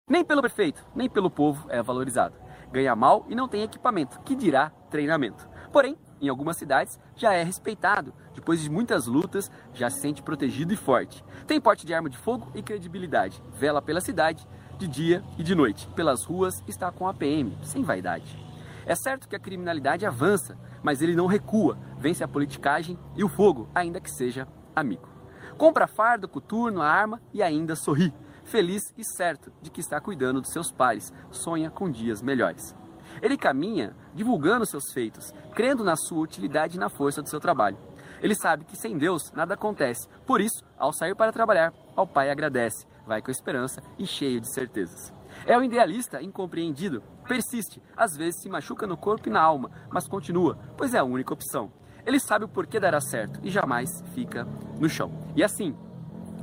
[0.09, 2.35] Nem pelo prefeito, nem pelo povo é valorizado.
[2.71, 5.47] Ganha mal e não tem equipamento, que dirá treinamento.
[5.71, 8.13] Porém, em algumas cidades já é respeitado.
[8.33, 11.23] Depois de muitas lutas, já se sente protegido e forte.
[11.45, 13.41] Tem porte de arma de fogo e credibilidade.
[13.51, 14.47] Vela pela cidade,
[14.77, 15.87] de dia e de noite.
[15.95, 18.37] Pelas ruas está com a PM, sem vaidade.
[18.85, 23.29] É certo que a criminalidade avança, mas ele não recua, vence a politicagem e o
[23.29, 25.09] fogo, ainda que seja amigo.
[25.57, 28.13] Compra fardo, coturno, a arma e ainda sorri,
[28.43, 32.75] feliz e certo de que está cuidando dos seus pares, sonha com dias melhores.
[33.21, 37.77] Ele caminha divulgando seus feitos, crendo na sua utilidade e na força do seu trabalho.
[38.21, 42.29] Ele sabe que sem Deus nada acontece, por isso, ao sair para trabalhar, ao Pai
[42.29, 45.13] agradece, vai com esperança e cheio de certezas.
[45.45, 50.07] É o idealista incompreendido, persiste, às vezes se machuca no corpo e na alma, mas
[50.07, 51.71] continua, pois é a única opção.
[52.05, 54.45] Ele sabe o porquê dará certo e jamais fica
[54.79, 55.11] no chão.
[55.35, 55.75] E assim,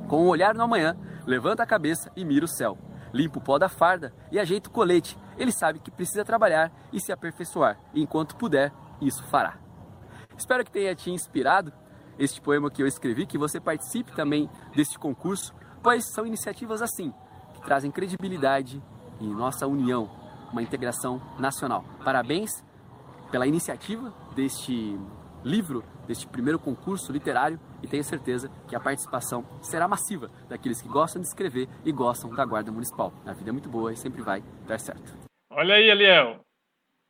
[0.09, 0.97] com o um olhar no amanhã,
[1.27, 2.79] levanta a cabeça e mira o céu.
[3.13, 5.17] Limpa o pó da farda e ajeita o colete.
[5.39, 9.59] Ele sabe que precisa trabalhar e se aperfeiçoar, e enquanto puder, isso fará.
[10.37, 11.73] Espero que tenha te inspirado
[12.19, 15.55] este poema que eu escrevi, que você participe também deste concurso,
[15.85, 17.13] pois são iniciativas assim,
[17.53, 18.83] que trazem credibilidade
[19.21, 20.11] e nossa união,
[20.51, 21.85] uma integração nacional.
[22.03, 22.65] Parabéns
[23.31, 24.99] pela iniciativa deste
[25.45, 30.89] livro, deste primeiro concurso literário e tenho certeza que a participação será massiva daqueles que
[30.89, 33.13] gostam de escrever e gostam da Guarda Municipal.
[33.27, 35.13] A vida é muito boa e sempre vai dar certo.
[35.51, 36.41] Olha aí, Eliel.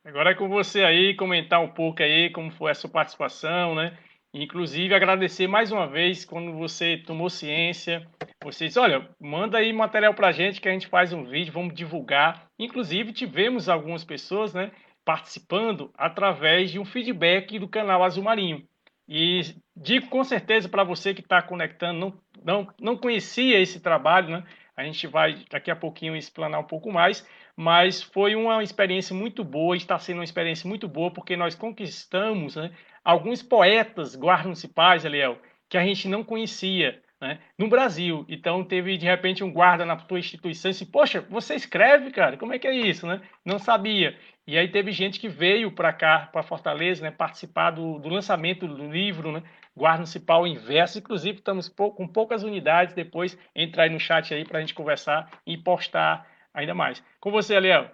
[0.03, 3.97] Agora é com você aí comentar um pouco aí como foi a sua participação, né?
[4.37, 8.05] Inclusive agradecer mais uma vez quando você tomou ciência.
[8.43, 11.53] Você disse, olha, manda aí material para a gente que a gente faz um vídeo,
[11.53, 12.45] vamos divulgar.
[12.59, 14.73] Inclusive tivemos algumas pessoas, né,
[15.05, 18.67] participando através de um feedback do canal Azul Marinho.
[19.07, 19.39] E
[19.73, 22.13] digo com certeza para você que está conectando, não,
[22.43, 24.43] não, não conhecia esse trabalho, né?
[24.75, 27.25] A gente vai daqui a pouquinho explanar um pouco mais,
[27.55, 32.57] mas foi uma experiência muito boa, está sendo uma experiência muito boa, porque nós conquistamos
[32.57, 32.71] né,
[33.05, 35.37] alguns poetas guardas municipais, Eliel,
[35.69, 38.25] que a gente não conhecia né, no Brasil.
[38.27, 42.35] Então teve de repente um guarda na tua instituição e disse, poxa, você escreve, cara,
[42.35, 43.05] como é que é isso?
[43.05, 43.21] Né?
[43.45, 44.17] Não sabia.
[44.47, 48.67] E aí teve gente que veio para cá, para Fortaleza, né, participar do, do, lançamento
[48.67, 49.43] do livro, né,
[49.75, 50.99] Guarda Municipal Inverso.
[50.99, 52.93] Inclusive, estamos com poucas unidades.
[52.93, 57.03] Depois, entrar aí no chat aí para a gente conversar e postar ainda mais.
[57.19, 57.89] Com você, Léo.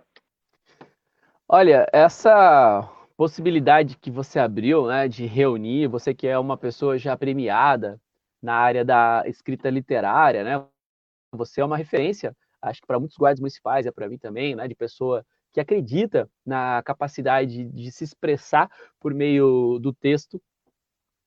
[1.47, 2.89] Olha, essa
[3.21, 8.01] possibilidade que você abriu, né, de reunir, você que é uma pessoa já premiada
[8.41, 10.65] na área da escrita literária, né,
[11.31, 14.67] você é uma referência, acho que para muitos guardas municipais, é para mim também, né,
[14.67, 20.41] de pessoa que acredita na capacidade de se expressar por meio do texto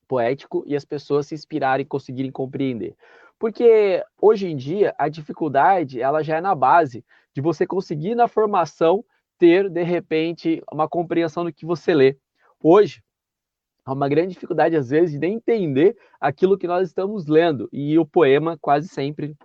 [0.09, 2.97] poético e as pessoas se inspirarem e conseguirem compreender.
[3.39, 8.27] Porque hoje em dia a dificuldade ela já é na base de você conseguir na
[8.27, 9.05] formação
[9.39, 12.17] ter de repente uma compreensão do que você lê.
[12.63, 13.03] Hoje
[13.85, 18.07] há uma grande dificuldade às vezes de entender aquilo que nós estamos lendo e o
[18.07, 19.37] poema quase sempre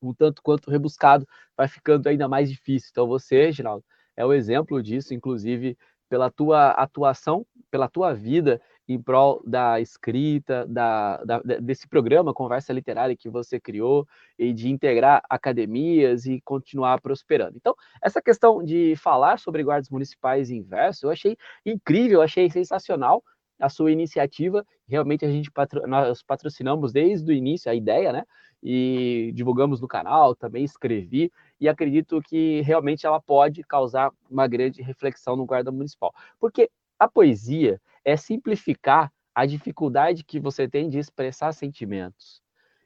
[0.00, 2.88] um tanto quanto rebuscado vai ficando ainda mais difícil.
[2.90, 3.84] Então você, Geraldo,
[4.16, 5.76] é o exemplo disso, inclusive
[6.08, 12.72] pela tua atuação, pela tua vida em prol da escrita, da, da, desse programa Conversa
[12.72, 14.08] Literária que você criou
[14.38, 17.56] e de integrar academias e continuar prosperando.
[17.56, 21.36] Então, essa questão de falar sobre guardas municipais em verso, eu achei
[21.66, 23.22] incrível, eu achei sensacional
[23.60, 24.64] a sua iniciativa.
[24.88, 25.86] Realmente a gente patro...
[25.86, 28.24] nós patrocinamos desde o início a ideia, né?
[28.62, 31.30] E divulgamos no canal, também escrevi
[31.60, 36.12] e acredito que realmente ela pode causar uma grande reflexão no guarda municipal.
[36.40, 42.40] Porque a poesia é simplificar a dificuldade que você tem de expressar sentimentos.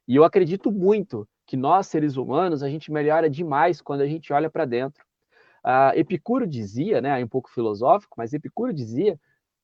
[0.07, 4.33] E eu acredito muito que nós, seres humanos, a gente melhora demais quando a gente
[4.33, 5.05] olha para dentro.
[5.65, 9.17] Uh, Epicuro dizia, né, um pouco filosófico, mas Epicuro dizia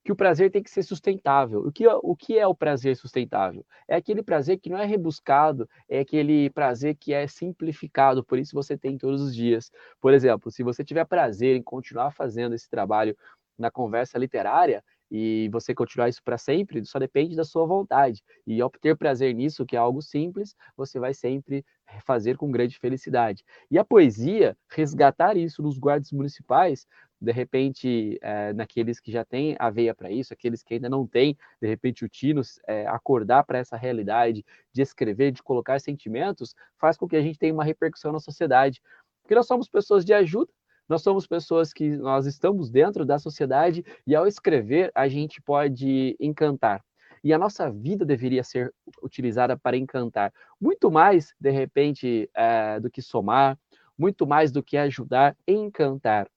[0.04, 1.66] que o prazer tem que ser sustentável.
[1.66, 3.66] O que, o que é o prazer sustentável?
[3.88, 8.54] É aquele prazer que não é rebuscado, é aquele prazer que é simplificado, por isso
[8.54, 9.72] você tem todos os dias.
[10.00, 13.16] Por exemplo, se você tiver prazer em continuar fazendo esse trabalho
[13.58, 18.22] na conversa literária, e você continuar isso para sempre, só depende da sua vontade.
[18.46, 21.64] E ao ter prazer nisso, que é algo simples, você vai sempre
[22.04, 23.44] fazer com grande felicidade.
[23.70, 26.86] E a poesia, resgatar isso nos guardas municipais,
[27.20, 31.06] de repente, é, naqueles que já têm a veia para isso, aqueles que ainda não
[31.06, 36.54] têm, de repente, o tino, é, acordar para essa realidade de escrever, de colocar sentimentos,
[36.78, 38.80] faz com que a gente tenha uma repercussão na sociedade.
[39.22, 40.50] Porque nós somos pessoas de ajuda,
[40.88, 46.16] Nós somos pessoas que nós estamos dentro da sociedade e ao escrever a gente pode
[46.18, 46.82] encantar.
[47.22, 48.72] E a nossa vida deveria ser
[49.02, 53.58] utilizada para encantar, muito mais, de repente, é, do que somar,
[53.98, 56.28] muito mais do que ajudar, encantar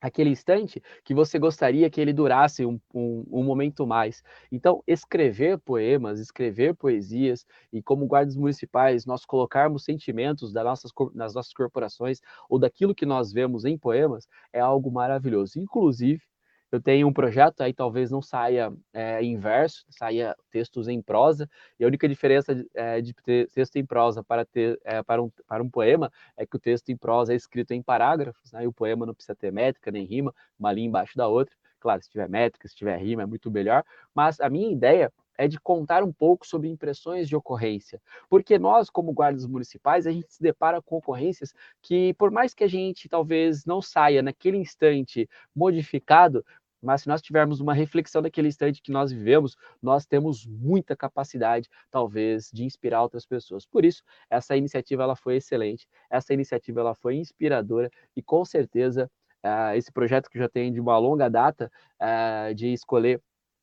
[0.00, 4.22] aquele instante que você gostaria que ele durasse um, um, um, momento mais.
[4.50, 11.34] Então, escrever poemas, escrever poesias e como guardas municipais, nós colocarmos sentimentos das nossas, nas
[11.34, 15.58] nossas corporações ou daquilo que nós vemos em poemas é algo maravilhoso.
[15.58, 16.22] Inclusive,
[16.70, 21.48] eu tenho um projeto, aí talvez não saia é, em verso, saia textos em prosa,
[21.78, 23.14] e a única diferença de, é, de
[23.54, 26.90] texto em prosa para, ter, é, para, um, para um poema é que o texto
[26.90, 30.34] em prosa é escrito em parágrafos, né, o poema não precisa ter métrica nem rima,
[30.58, 31.54] uma linha embaixo da outra.
[31.80, 35.46] Claro, se tiver métrica, se tiver rima, é muito melhor, mas a minha ideia é
[35.46, 38.02] de contar um pouco sobre impressões de ocorrência.
[38.28, 42.64] Porque nós, como guardas municipais, a gente se depara com ocorrências que, por mais que
[42.64, 46.44] a gente talvez não saia naquele instante modificado,
[46.82, 51.68] mas se nós tivermos uma reflexão daquele instante que nós vivemos, nós temos muita capacidade,
[51.90, 53.66] talvez, de inspirar outras pessoas.
[53.66, 59.10] Por isso, essa iniciativa ela foi excelente, essa iniciativa ela foi inspiradora e com certeza
[59.44, 61.70] uh, esse projeto que já tem de uma longa data
[62.00, 63.20] uh, de escolher,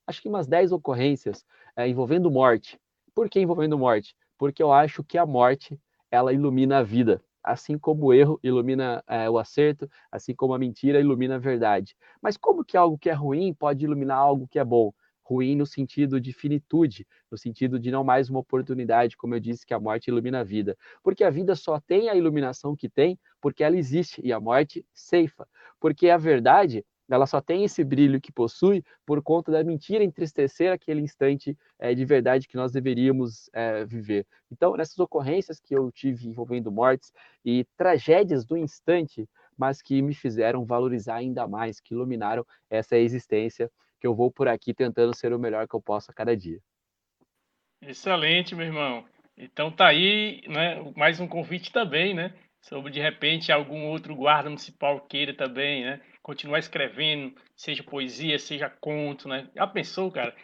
[0.08, 1.46] acho que umas 10 ocorrências
[1.78, 2.80] uh, envolvendo morte.
[3.14, 4.16] Por que envolvendo morte?
[4.38, 5.80] Porque eu acho que a morte
[6.12, 10.60] ela ilumina a vida assim como o erro ilumina é, o acerto, assim como a
[10.60, 11.96] mentira ilumina a verdade.
[12.22, 14.92] Mas como que algo que é ruim pode iluminar algo que é bom?
[15.24, 19.66] Ruim no sentido de finitude, no sentido de não mais uma oportunidade, como eu disse,
[19.66, 20.76] que a morte ilumina a vida.
[21.04, 24.86] Porque a vida só tem a iluminação que tem porque ela existe e a morte
[24.94, 25.48] ceifa.
[25.80, 30.72] Porque a verdade ela só tem esse brilho que possui por conta da mentira entristecer
[30.72, 34.26] aquele instante é, de verdade que nós deveríamos é, viver.
[34.52, 40.14] Então, nessas ocorrências que eu tive envolvendo mortes e tragédias do instante, mas que me
[40.14, 45.34] fizeram valorizar ainda mais, que iluminaram essa existência, que eu vou por aqui tentando ser
[45.34, 46.60] o melhor que eu posso a cada dia.
[47.82, 49.06] Excelente, meu irmão.
[49.38, 54.50] Então tá aí, né, mais um convite também, né, sobre de repente algum outro guarda
[54.50, 59.48] municipal queira também, né, continuar escrevendo, seja poesia, seja conto, né?
[59.56, 60.36] Já pensou, cara?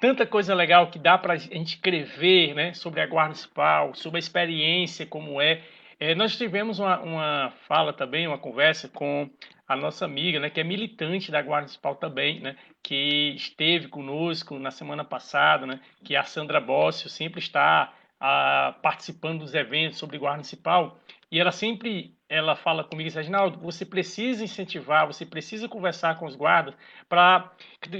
[0.00, 2.74] Tanta coisa legal que dá para a gente escrever, né?
[2.74, 5.62] Sobre a Guarda Municipal, sobre a experiência, como é.
[6.00, 9.30] é nós tivemos uma, uma fala também, uma conversa com
[9.68, 10.50] a nossa amiga, né?
[10.50, 12.56] Que é militante da Guarda Municipal também, né?
[12.82, 15.80] Que esteve conosco na semana passada, né?
[16.04, 20.98] Que é a Sandra Bócio sempre está a, ah, participando dos eventos sobre Guarda Municipal.
[21.30, 26.16] E ela sempre ela fala comigo e diz, Reginaldo, você precisa incentivar, você precisa conversar
[26.16, 26.76] com os guardas
[27.08, 27.50] para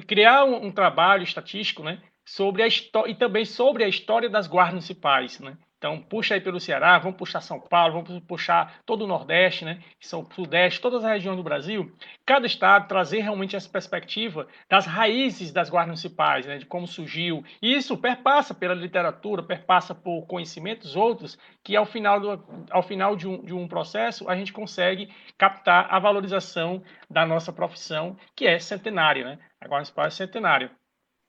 [0.07, 2.69] criar um, um, trabalho estatístico né, sobre a
[3.09, 5.41] e também sobre a história das guardas municipais.
[5.41, 5.59] Né?
[5.81, 9.83] Então, puxa aí pelo Ceará, vamos puxar São Paulo, vamos puxar todo o Nordeste, né?
[9.99, 11.91] São Sudeste, todas as regiões do Brasil.
[12.27, 16.59] Cada estado trazer realmente essa perspectiva das raízes das guardas municipais, né?
[16.59, 17.43] De como surgiu.
[17.63, 23.17] E isso perpassa pela literatura, perpassa por conhecimentos outros, que ao final, do, ao final
[23.17, 25.09] de, um, de um processo a gente consegue
[25.39, 29.39] captar a valorização da nossa profissão, que é centenária, né?
[29.59, 30.71] A guarda municipal é centenária.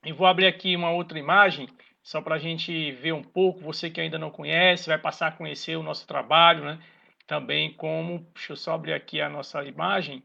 [0.03, 1.69] E vou abrir aqui uma outra imagem
[2.03, 5.31] só para a gente ver um pouco, você que ainda não conhece, vai passar a
[5.31, 6.79] conhecer o nosso trabalho, né?
[7.27, 10.23] Também como, deixa eu só abrir aqui a nossa imagem,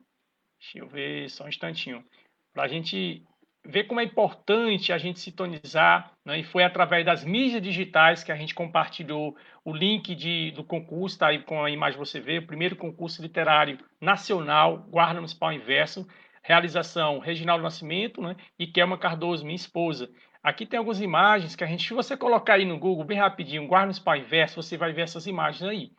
[0.59, 2.05] deixa eu ver só um instantinho,
[2.53, 3.22] para a gente
[3.68, 6.39] ver como é importante a gente sintonizar, né?
[6.39, 11.18] e foi através das mídias digitais que a gente compartilhou o link de, do concurso,
[11.18, 16.07] tá aí com a imagem você vê, o primeiro concurso literário nacional, Guarda Municipal Inverso,
[16.43, 18.37] realização Reginaldo Nascimento né?
[18.59, 20.09] e Kelma Cardoso, minha esposa.
[20.47, 23.66] Aqui tem algumas imagens que a gente, se você colocar aí no Google bem rapidinho,
[23.66, 25.90] guarda Inverso, você vai ver essas imagens aí.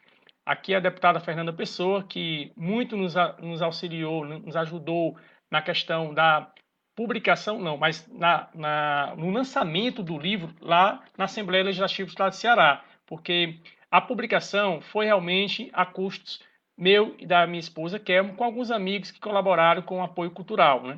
[0.46, 5.18] Aqui é a deputada Fernanda Pessoa, que muito nos, nos auxiliou, nos ajudou
[5.52, 6.50] na questão da
[6.96, 12.30] publicação, não, mas na, na, no lançamento do livro lá na Assembleia Legislativa do Estado
[12.30, 13.60] de Ceará, porque
[13.92, 16.42] a publicação foi realmente a custos
[16.78, 20.84] meu e da minha esposa, Kelmo, com alguns amigos que colaboraram com o apoio cultural,
[20.84, 20.98] né?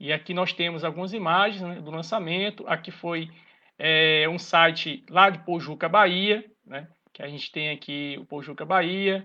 [0.00, 2.66] E aqui nós temos algumas imagens né, do lançamento.
[2.66, 3.30] Aqui foi
[3.78, 6.88] é, um site lá de Pojuca, Bahia, né?
[7.12, 9.22] Que a gente tem aqui o Pojuca, Bahia.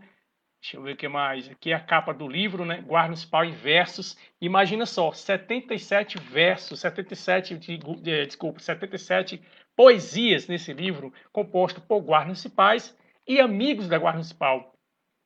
[0.62, 1.50] Deixa eu ver o que mais.
[1.50, 2.82] Aqui é a capa do livro, né?
[2.82, 4.18] Guarda Municipal em versos.
[4.42, 9.42] Imagina só, 77 versos, 77, de, de, desculpa, 77
[9.78, 14.74] poesias nesse livro, composto por guardas municipais e amigos da Guarda Municipal.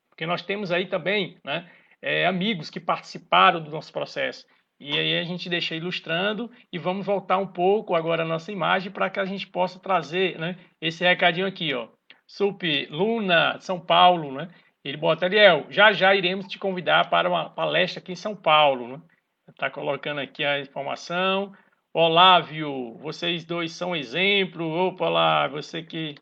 [0.09, 1.67] Porque nós temos aí também né,
[2.01, 4.45] é, amigos que participaram do nosso processo.
[4.79, 8.91] E aí a gente deixa ilustrando e vamos voltar um pouco agora a nossa imagem
[8.91, 11.87] para que a gente possa trazer né, esse recadinho aqui, ó.
[12.25, 14.49] Sup, Luna, São Paulo, né?
[14.83, 18.87] Ele bota, Ariel, já já iremos te convidar para uma palestra aqui em São Paulo.
[18.87, 19.01] Né?
[19.49, 21.51] Está colocando aqui a informação.
[21.93, 24.63] Olávio, vocês dois são exemplo.
[24.65, 26.15] Opa, Olávio, você que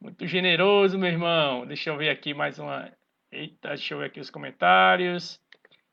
[0.00, 1.66] muito generoso, meu irmão.
[1.66, 2.90] Deixa eu ver aqui mais uma.
[3.30, 5.40] Eita, deixa eu ver aqui os comentários.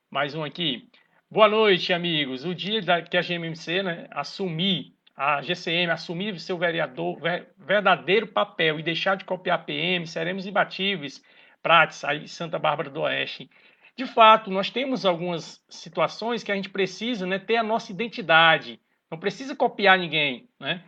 [0.10, 0.91] Mais um aqui.
[1.34, 2.43] Boa noite, amigos.
[2.43, 8.77] O dia que a GMMC né, assumir, a GCM assumir seu vereador, ver, verdadeiro papel
[8.77, 11.23] e deixar de copiar PM, seremos imbatíveis.
[11.63, 13.49] Prates, aí Santa Bárbara do Oeste.
[13.95, 18.77] De fato, nós temos algumas situações que a gente precisa né, ter a nossa identidade.
[19.09, 20.84] Não precisa copiar ninguém, né?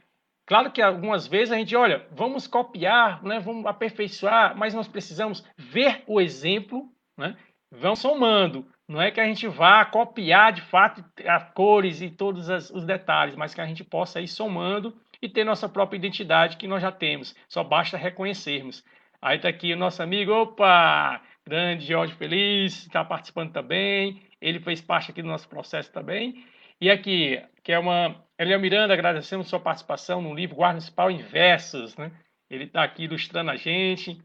[0.46, 5.42] Claro que algumas vezes a gente, olha, vamos copiar, né, vamos aperfeiçoar, mas nós precisamos
[5.58, 7.38] ver o exemplo, né,
[7.72, 8.68] vão somando.
[8.94, 13.36] Não é que a gente vá copiar de fato as cores e todos os detalhes,
[13.36, 16.92] mas que a gente possa ir somando e ter nossa própria identidade que nós já
[16.92, 17.36] temos.
[17.50, 18.86] Só basta reconhecermos.
[19.20, 24.22] Aí está aqui o nosso amigo, opa, grande Jorge Feliz, está participando também.
[24.40, 26.46] Ele fez parte aqui do nosso processo também.
[26.80, 28.24] E aqui, que é uma.
[28.38, 32.12] Elia Miranda, agradecemos sua participação no livro Guarda Municipal em Versos, né?
[32.48, 34.22] Ele está aqui ilustrando a gente.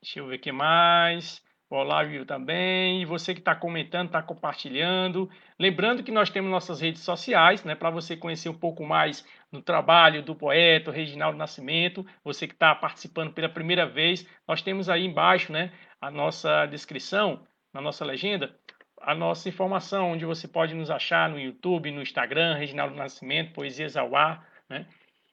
[0.00, 1.44] Deixa eu ver o que mais.
[1.68, 3.02] O Olávio também.
[3.02, 5.28] E você que está comentando, está compartilhando.
[5.58, 7.74] Lembrando que nós temos nossas redes sociais, né?
[7.74, 12.06] Para você conhecer um pouco mais do trabalho do poeta Reginaldo Nascimento.
[12.22, 15.72] Você que está participando pela primeira vez, nós temos aí embaixo, né?
[16.00, 17.44] A nossa descrição,
[17.74, 18.54] na nossa legenda,
[19.00, 23.96] a nossa informação, onde você pode nos achar no YouTube, no Instagram, Reginaldo Nascimento, Poesias
[23.96, 24.86] ao Ar, né?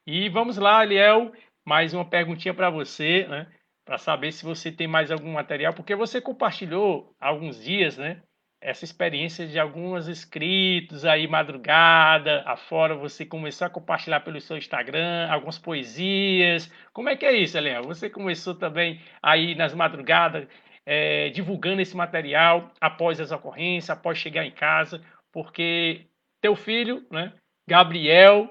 [0.05, 1.31] E vamos lá, Aliel,
[1.65, 3.47] mais uma perguntinha para você, né?
[3.85, 8.21] Para saber se você tem mais algum material, porque você compartilhou há alguns dias, né?
[8.61, 15.27] Essa experiência de alguns escritos aí, madrugada, afora, você começou a compartilhar pelo seu Instagram,
[15.29, 16.71] algumas poesias.
[16.93, 17.83] Como é que é isso, Aliel?
[17.83, 20.47] Você começou também aí nas madrugadas,
[20.85, 26.07] é, divulgando esse material após as ocorrências, após chegar em casa, porque
[26.39, 27.33] teu filho, né,
[27.67, 28.49] Gabriel,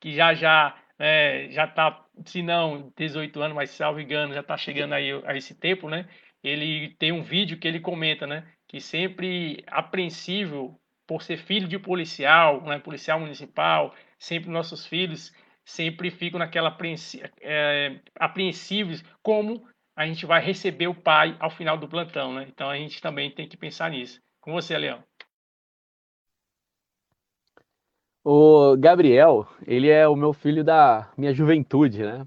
[0.00, 4.54] que já já é, já está, se não 18 anos, mas salvo engano, já está
[4.56, 6.06] chegando aí a esse tempo, né?
[6.44, 8.46] Ele tem um vídeo que ele comenta, né?
[8.68, 15.32] Que sempre apreensível por ser filho de policial, né, policial municipal, sempre nossos filhos
[15.64, 16.76] sempre ficam naquela
[17.40, 22.46] é, apreensíveis como a gente vai receber o pai ao final do plantão, né?
[22.48, 24.20] Então a gente também tem que pensar nisso.
[24.40, 25.09] Com você, Leão.
[28.24, 32.26] O Gabriel, ele é o meu filho da minha juventude, né?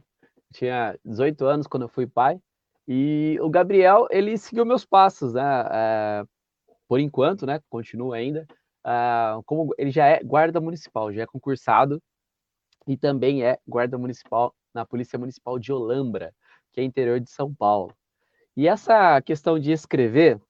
[0.53, 2.39] Tinha 18 anos quando eu fui pai.
[2.87, 5.41] E o Gabriel, ele seguiu meus passos, né?
[5.71, 6.23] É,
[6.87, 7.59] por enquanto, né?
[7.69, 8.47] Continua ainda.
[8.85, 12.01] É, como ele já é guarda municipal, já é concursado
[12.87, 16.33] e também é guarda municipal na Polícia Municipal de Olambra
[16.73, 17.95] que é interior de São Paulo.
[18.57, 20.41] E essa questão de escrever,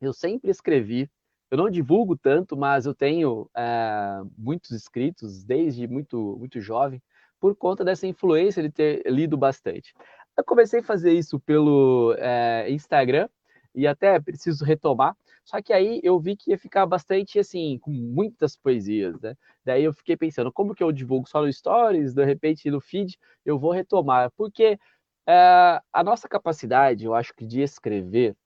[0.00, 1.08] eu sempre escrevi.
[1.50, 7.02] Eu não divulgo tanto, mas eu tenho é, muitos inscritos desde muito, muito jovem,
[7.40, 9.92] por conta dessa influência de ter lido bastante.
[10.36, 13.28] Eu comecei a fazer isso pelo é, Instagram
[13.74, 15.16] e até preciso retomar.
[15.44, 19.34] Só que aí eu vi que ia ficar bastante assim, com muitas poesias, né?
[19.64, 23.18] Daí eu fiquei pensando, como que eu divulgo só no Stories, de repente no feed,
[23.44, 24.30] eu vou retomar.
[24.36, 24.78] Porque
[25.26, 28.36] é, a nossa capacidade, eu acho que de escrever,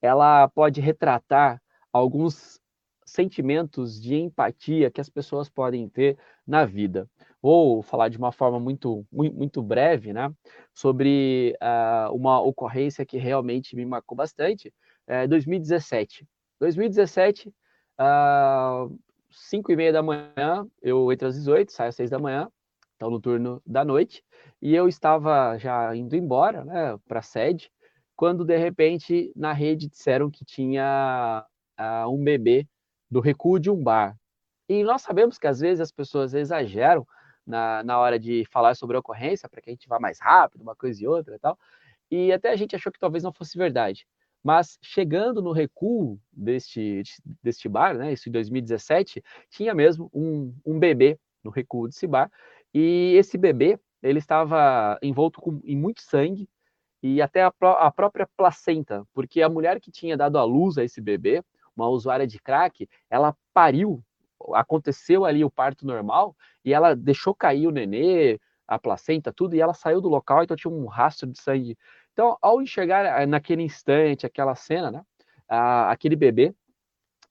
[0.00, 1.60] ela pode retratar
[1.92, 2.60] alguns
[3.04, 7.08] sentimentos de empatia que as pessoas podem ter na vida.
[7.40, 10.32] Vou falar de uma forma muito, muito breve, né,
[10.72, 14.72] sobre uh, uma ocorrência que realmente me marcou bastante.
[15.06, 16.26] É 2017.
[16.60, 17.48] 2017,
[18.00, 18.98] uh,
[19.30, 22.48] 5 e meia da manhã, eu entro às 18, saio às 6 da manhã,
[22.96, 24.22] então no turno da noite,
[24.60, 27.70] e eu estava já indo embora, né, para a sede,
[28.14, 31.44] quando de repente na rede disseram que tinha
[31.82, 32.66] uh, um bebê
[33.10, 34.16] do recuo de um bar.
[34.68, 37.06] E nós sabemos que às vezes as pessoas exageram
[37.46, 40.62] na, na hora de falar sobre a ocorrência, para que a gente vá mais rápido,
[40.62, 41.58] uma coisa e outra e tal.
[42.10, 44.06] E até a gente achou que talvez não fosse verdade.
[44.42, 47.02] Mas chegando no recuo deste,
[47.42, 52.30] deste bar, né, isso em 2017, tinha mesmo um, um bebê no recuo desse bar.
[52.74, 56.48] E esse bebê, ele estava envolto com, em muito sangue
[57.02, 60.84] e até a, a, própria placenta, porque a mulher que tinha dado à luz a
[60.84, 61.42] esse bebê,
[61.76, 64.02] uma usuária de crack, ela pariu,
[64.54, 69.60] aconteceu ali o parto normal e ela deixou cair o nenê, a placenta, tudo, e
[69.60, 71.76] ela saiu do local, então tinha um rastro de sangue.
[72.12, 75.02] Então, ao enxergar eh, naquele instante aquela cena, né,
[75.48, 76.54] aquele bebê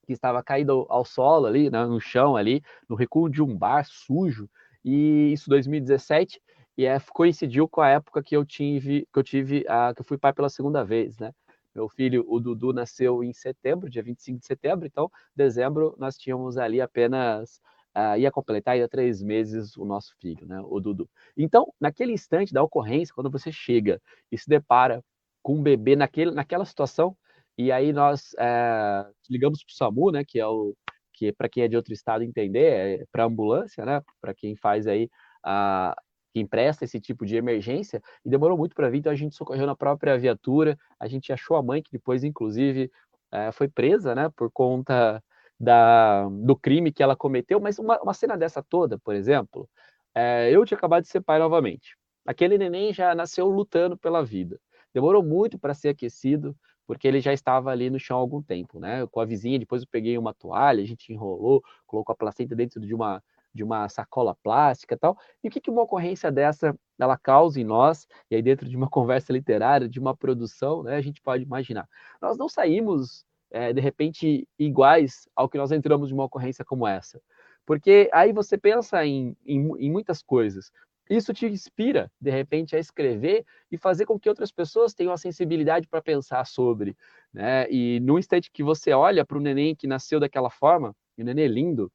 [0.05, 3.85] que estava caído ao solo ali, né, no chão ali, no recuo de um bar
[3.85, 4.49] sujo,
[4.83, 6.41] e isso 2017,
[6.77, 10.05] e é, coincidiu com a época que eu tive, que eu tive, a, que eu
[10.05, 11.31] fui pai pela segunda vez, né?
[11.73, 16.57] Meu filho, o Dudu, nasceu em setembro, dia 25 de setembro, então, dezembro, nós tínhamos
[16.57, 17.61] ali apenas,
[17.95, 21.09] uh, ia completar ia três meses o nosso filho, né, o Dudu.
[21.37, 24.01] Então, naquele instante da ocorrência, quando você chega
[24.31, 25.03] e se depara
[25.41, 27.15] com um bebê naquele, naquela situação,
[27.57, 30.75] e aí nós é, ligamos para o SAMU, né, que é o
[31.13, 34.87] que para quem é de outro estado entender, é para ambulância, né, para quem faz
[34.87, 35.09] aí
[35.43, 35.95] a
[36.33, 39.65] quem presta esse tipo de emergência, e demorou muito para vir, então a gente socorreu
[39.65, 42.91] na própria viatura, a gente achou a mãe, que depois, inclusive,
[43.31, 45.23] é, foi presa, né, por conta
[45.59, 49.69] da, do crime que ela cometeu, mas uma, uma cena dessa toda, por exemplo,
[50.15, 51.95] é, eu tinha acabado de ser pai novamente.
[52.25, 54.59] Aquele neném já nasceu lutando pela vida.
[54.93, 56.55] Demorou muito para ser aquecido,
[56.85, 59.07] porque ele já estava ali no chão há algum tempo, né?
[59.07, 62.81] Com a vizinha, depois eu peguei uma toalha, a gente enrolou, colocou a placenta dentro
[62.81, 63.23] de uma
[63.53, 65.17] de uma sacola plástica tal.
[65.43, 68.77] E o que, que uma ocorrência dessa ela causa em nós, e aí dentro de
[68.77, 71.87] uma conversa literária, de uma produção, né, a gente pode imaginar.
[72.21, 76.87] Nós não saímos, é, de repente, iguais ao que nós entramos de uma ocorrência como
[76.87, 77.21] essa.
[77.65, 80.71] Porque aí você pensa em, em, em muitas coisas.
[81.09, 85.17] Isso te inspira, de repente, a escrever e fazer com que outras pessoas tenham a
[85.17, 86.95] sensibilidade para pensar sobre.
[87.33, 87.69] Né?
[87.69, 91.25] E no instante que você olha para o neném que nasceu daquela forma, e o
[91.25, 91.91] neném é lindo,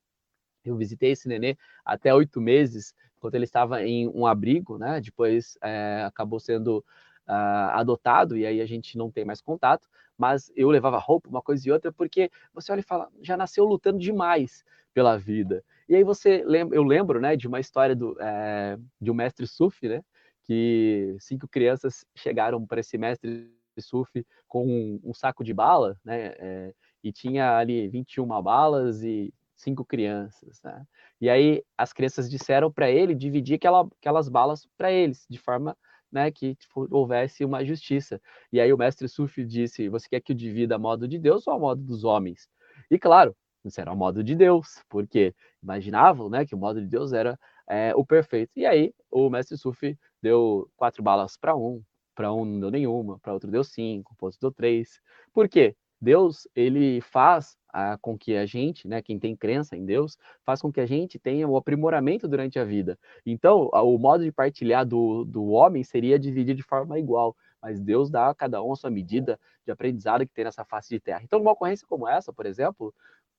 [0.68, 5.00] eu visitei esse nenê até oito meses, enquanto ele estava em um abrigo, né?
[5.00, 6.84] Depois é, acabou sendo
[7.28, 9.88] uh, adotado e aí a gente não tem mais contato.
[10.16, 13.64] Mas eu levava roupa, uma coisa e outra, porque você olha e fala, já nasceu
[13.64, 14.64] lutando demais
[14.94, 15.62] pela vida.
[15.88, 19.46] E aí você lembra, eu lembro, né, de uma história do, é, de um mestre
[19.46, 20.02] Sufi, né?
[20.44, 26.34] Que cinco crianças chegaram para esse mestre Sufi com um, um, saco de bala, né?
[26.38, 30.84] É, e tinha ali 21 balas e cinco crianças, né?
[31.20, 35.76] E aí as crianças disseram para ele dividir aquela, aquelas balas para eles, de forma
[36.12, 38.20] né, que tipo, houvesse uma justiça.
[38.52, 41.46] E aí o mestre Sufi disse: Você quer que eu divida a modo de Deus
[41.46, 42.48] ou a modo dos homens?
[42.90, 43.34] E claro,
[43.64, 47.38] isso era o modo de Deus, porque imaginavam né, que o modo de Deus era
[47.68, 48.52] é, o perfeito.
[48.57, 51.82] E aí o mestre Sufi deu quatro balas para um,
[52.14, 55.00] para um não deu nenhuma, para outro deu cinco, para outro deu três.
[55.32, 55.74] Por quê?
[56.07, 60.62] Deus, ele faz a, com que a gente, né, quem tem crença em Deus, faz
[60.62, 62.96] com que a gente tenha o aprimoramento durante a vida.
[63.26, 68.09] Então, o modo de partilhar do, do homem seria dividir de forma igual, mas Deus
[68.09, 71.22] dá a cada um a sua medida de aprendizado que tem nessa face de terra.
[71.24, 72.94] Então, numa ocorrência como essa, por exemplo,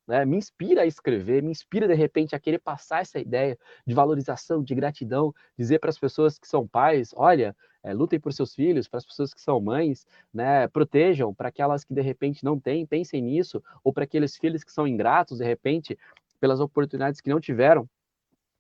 [0.08, 3.94] né, me inspira a escrever, me inspira de repente a querer passar essa ideia de
[3.94, 8.56] valorização, de gratidão, dizer para as pessoas que são pais, olha, é, lutem por seus
[8.56, 12.60] filhos, para as pessoas que são mães, né, protejam, para aquelas que de repente não
[12.60, 15.98] têm, pensem nisso, ou para aqueles filhos que são ingratos de repente
[16.40, 17.90] pelas oportunidades que não tiveram,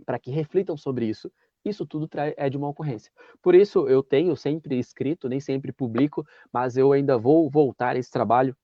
[0.05, 1.31] para que reflitam sobre isso.
[1.65, 3.11] Isso tudo é de uma ocorrência.
[3.41, 7.99] Por isso eu tenho sempre escrito, nem sempre publico, mas eu ainda vou voltar a
[7.99, 8.55] esse trabalho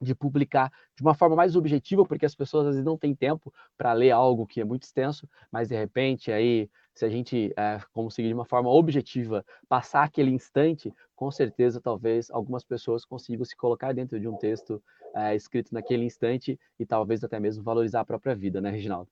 [0.00, 3.52] de publicar de uma forma mais objetiva, porque as pessoas às vezes não têm tempo
[3.76, 7.80] para ler algo que é muito extenso, mas de repente aí, se a gente é,
[7.92, 13.56] conseguir de uma forma objetiva passar aquele instante, com certeza talvez algumas pessoas consigam se
[13.56, 14.82] colocar dentro de um texto
[15.14, 19.10] é, escrito naquele instante e talvez até mesmo valorizar a própria vida, né, Reginaldo?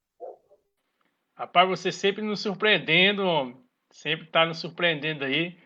[1.34, 3.54] Rapaz, você sempre nos surpreendendo,
[3.90, 5.56] sempre está nos surpreendendo aí,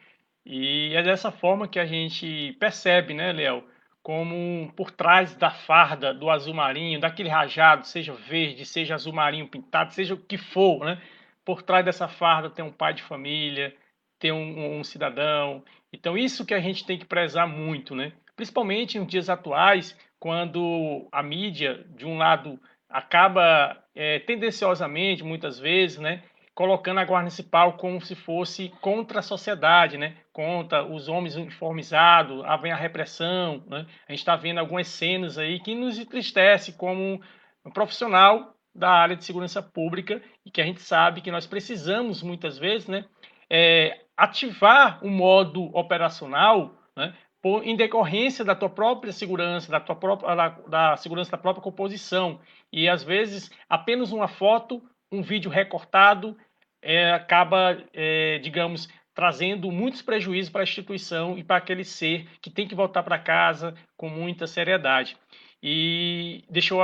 [0.44, 3.62] e é dessa forma que a gente percebe, né, Léo?
[4.02, 9.48] Como por trás da farda do azul marinho, daquele rajado, seja verde, seja azul marinho
[9.48, 11.00] pintado, seja o que for, né?
[11.44, 13.74] Por trás dessa farda tem um pai de família,
[14.18, 15.62] tem um, um cidadão.
[15.92, 18.12] Então isso que a gente tem que prezar muito, né?
[18.36, 25.98] Principalmente nos dias atuais, quando a mídia, de um lado, acaba é, tendenciosamente, muitas vezes,
[25.98, 26.22] né,
[26.60, 30.18] colocando a Guarda Municipal como se fosse contra a sociedade, né?
[30.30, 33.64] contra os homens uniformizados, vem a repressão.
[33.66, 33.86] Né?
[34.06, 37.18] A gente está vendo algumas cenas aí que nos entristece como
[37.64, 42.22] um profissional da área de segurança pública e que a gente sabe que nós precisamos
[42.22, 43.06] muitas vezes né,
[43.48, 49.96] é, ativar o modo operacional né, por, em decorrência da tua própria segurança, da, tua
[49.96, 52.38] própria, da, da segurança da própria composição.
[52.70, 56.36] E às vezes apenas uma foto, um vídeo recortado
[56.82, 62.50] é, acaba, é, digamos, trazendo muitos prejuízos para a instituição e para aquele ser que
[62.50, 65.16] tem que voltar para casa com muita seriedade.
[65.62, 66.80] E deixa eu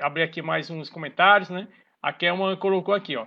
[0.00, 1.68] abrir aqui mais uns comentários, né?
[2.02, 3.26] A Kelma colocou aqui, ó.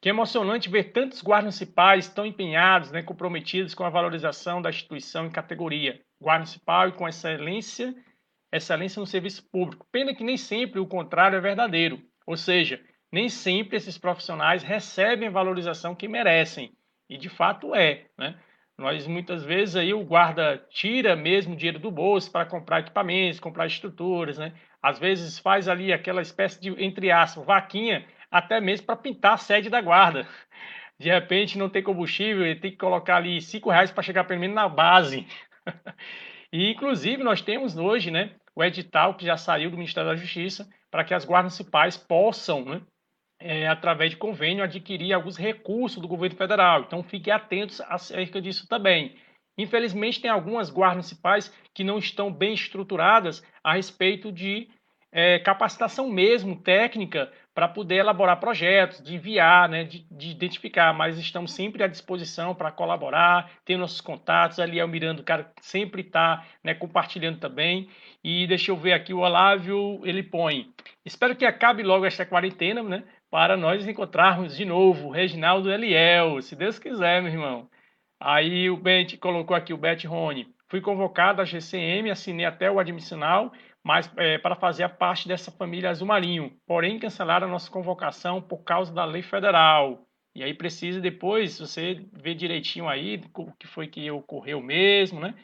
[0.00, 5.26] Que emocionante ver tantos guardas municipais tão empenhados, né, comprometidos com a valorização da instituição
[5.26, 6.00] em categoria.
[6.20, 7.92] Guarda municipal e com excelência,
[8.52, 9.88] excelência no serviço público.
[9.90, 12.00] Pena que nem sempre o contrário é verdadeiro.
[12.24, 12.80] Ou seja,
[13.12, 16.72] nem sempre esses profissionais recebem a valorização que merecem.
[17.08, 18.38] E de fato é, né?
[18.78, 23.66] Nós muitas vezes aí o guarda tira mesmo dinheiro do bolso para comprar equipamentos, comprar
[23.66, 24.52] estruturas, né?
[24.80, 29.36] Às vezes faz ali aquela espécie de, entre aspas, vaquinha, até mesmo para pintar a
[29.36, 30.28] sede da guarda.
[30.96, 34.40] De repente não tem combustível, ele tem que colocar ali cinco reais para chegar pelo
[34.40, 35.26] menos na base.
[36.52, 40.68] e inclusive nós temos hoje, né, o edital que já saiu do Ministério da Justiça
[40.90, 42.80] para que as guardas municipais possam, né,
[43.40, 46.82] é, através de convênio, adquirir alguns recursos do governo federal.
[46.82, 49.16] Então, fiquem atentos acerca disso também.
[49.56, 54.68] Infelizmente, tem algumas guardas municipais que não estão bem estruturadas a respeito de
[55.10, 61.18] é, capacitação mesmo técnica para poder elaborar projetos, de enviar, né, de, de, identificar, mas
[61.18, 65.50] estamos sempre à disposição para colaborar, ter nossos contatos, ali é o Miranda, o cara
[65.60, 67.88] sempre está né, compartilhando também,
[68.22, 70.70] e deixa eu ver aqui, o Olávio, ele põe,
[71.04, 76.56] espero que acabe logo esta quarentena, né, para nós encontrarmos de novo Reginaldo Eliel, se
[76.56, 77.70] Deus quiser, meu irmão.
[78.20, 80.52] Aí o Bet colocou aqui o Bet Rony.
[80.68, 83.52] Fui convocado à GCM, assinei até o admissional,
[83.82, 86.52] mas é, para fazer a parte dessa família Azul Marinho.
[86.66, 90.06] Porém, cancelaram a nossa convocação por causa da lei federal.
[90.34, 95.34] E aí precisa depois você ver direitinho aí o que foi que ocorreu mesmo, né?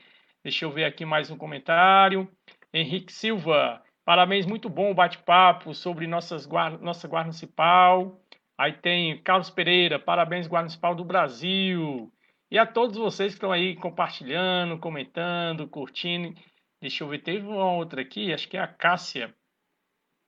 [0.43, 2.29] Deixa eu ver aqui mais um comentário.
[2.73, 8.21] Henrique Silva, Parabéns, muito bom o bate-papo sobre nossas nossa Guarda Municipal.
[8.57, 12.13] Aí tem Carlos Pereira, parabéns, Guarda Municipal do Brasil.
[12.51, 16.39] E a todos vocês que estão aí compartilhando, comentando, curtindo.
[16.83, 19.35] Deixa eu ver, teve uma outra aqui, acho que é a Cássia.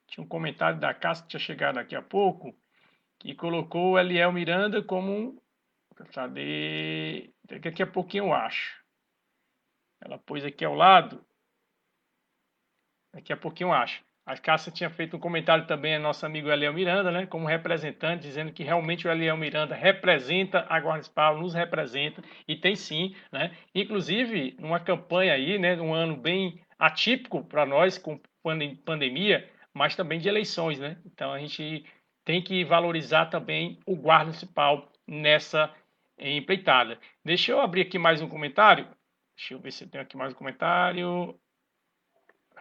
[0.07, 2.57] Tinha um comentário da Cássia que tinha chegado daqui a pouco,
[3.19, 5.39] que colocou o Eliel Miranda como.
[6.15, 7.31] Cadê?
[7.45, 8.83] Daqui a pouquinho eu acho.
[10.01, 11.26] Ela pôs aqui ao lado
[13.17, 14.05] Daqui a pouquinho acho.
[14.27, 18.21] A Cássia tinha feito um comentário também a nosso amigo Eliel Miranda, né, como representante,
[18.21, 23.17] dizendo que realmente o Eliel Miranda representa a Guarda Municipal, nos representa, e tem sim,
[23.33, 28.21] né, inclusive numa campanha aí, né, um ano bem atípico para nós, com
[28.85, 31.87] pandemia, mas também de eleições, né, então a gente
[32.23, 35.73] tem que valorizar também o Guarda Municipal nessa
[36.19, 36.99] empreitada.
[37.25, 38.87] Deixa eu abrir aqui mais um comentário,
[39.35, 41.35] deixa eu ver se tem aqui mais um comentário,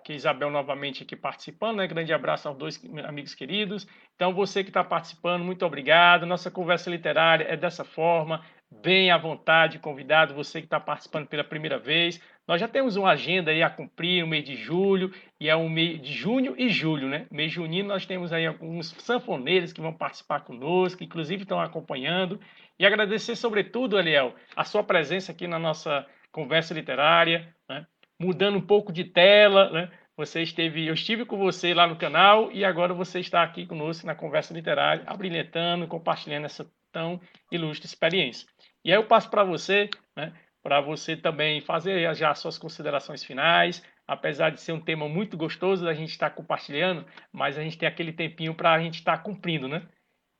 [0.05, 1.87] Aqui Isabel novamente aqui participando, né?
[1.87, 3.87] Grande abraço aos dois amigos queridos.
[4.15, 6.27] Então, você que está participando, muito obrigado.
[6.27, 8.45] Nossa conversa literária é dessa forma,
[8.83, 12.21] bem à vontade, convidado, você que está participando pela primeira vez.
[12.47, 15.67] Nós já temos uma agenda aí a cumprir no mês de julho, e é o
[15.67, 17.25] mês de junho e julho, né?
[17.31, 22.39] Mês junino nós temos aí alguns sanfoneiros que vão participar conosco, que inclusive estão acompanhando.
[22.77, 27.87] E agradecer, sobretudo, Eliel, a sua presença aqui na nossa conversa literária, né?
[28.19, 29.91] Mudando um pouco de tela, né?
[30.17, 34.07] Você esteve, eu estive com você lá no canal e agora você está aqui conosco
[34.07, 37.19] na conversa literária, abrilhantando, compartilhando essa tão
[37.51, 38.47] ilustre experiência.
[38.83, 40.31] E aí eu passo para você, né,
[40.63, 45.35] para você também fazer já as suas considerações finais, apesar de ser um tema muito
[45.35, 49.17] gostoso da gente estar compartilhando, mas a gente tem aquele tempinho para a gente estar
[49.17, 49.85] cumprindo, né?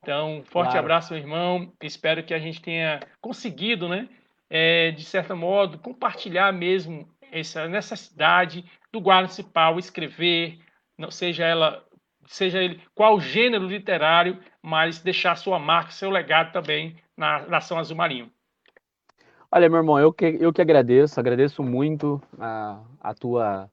[0.02, 0.78] Então, forte claro.
[0.78, 1.72] abraço, meu irmão.
[1.82, 4.08] Espero que a gente tenha conseguido, né,
[4.48, 10.58] é, de certo modo, compartilhar mesmo essa necessidade do guarda municipal escrever,
[10.98, 11.84] não seja ela
[12.26, 17.96] seja ele qual gênero literário, mas deixar sua marca, seu legado também na nação azul
[17.96, 18.30] marinho.
[19.50, 23.70] Olha, meu irmão, eu que, eu que agradeço, agradeço muito a, a tua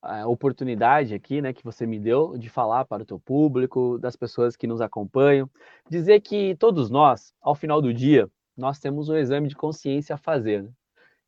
[0.00, 4.14] a oportunidade aqui, né, que você me deu de falar para o teu público, das
[4.14, 5.50] pessoas que nos acompanham,
[5.90, 10.18] dizer que todos nós, ao final do dia, nós temos um exame de consciência a
[10.18, 10.62] fazer.
[10.62, 10.70] Né?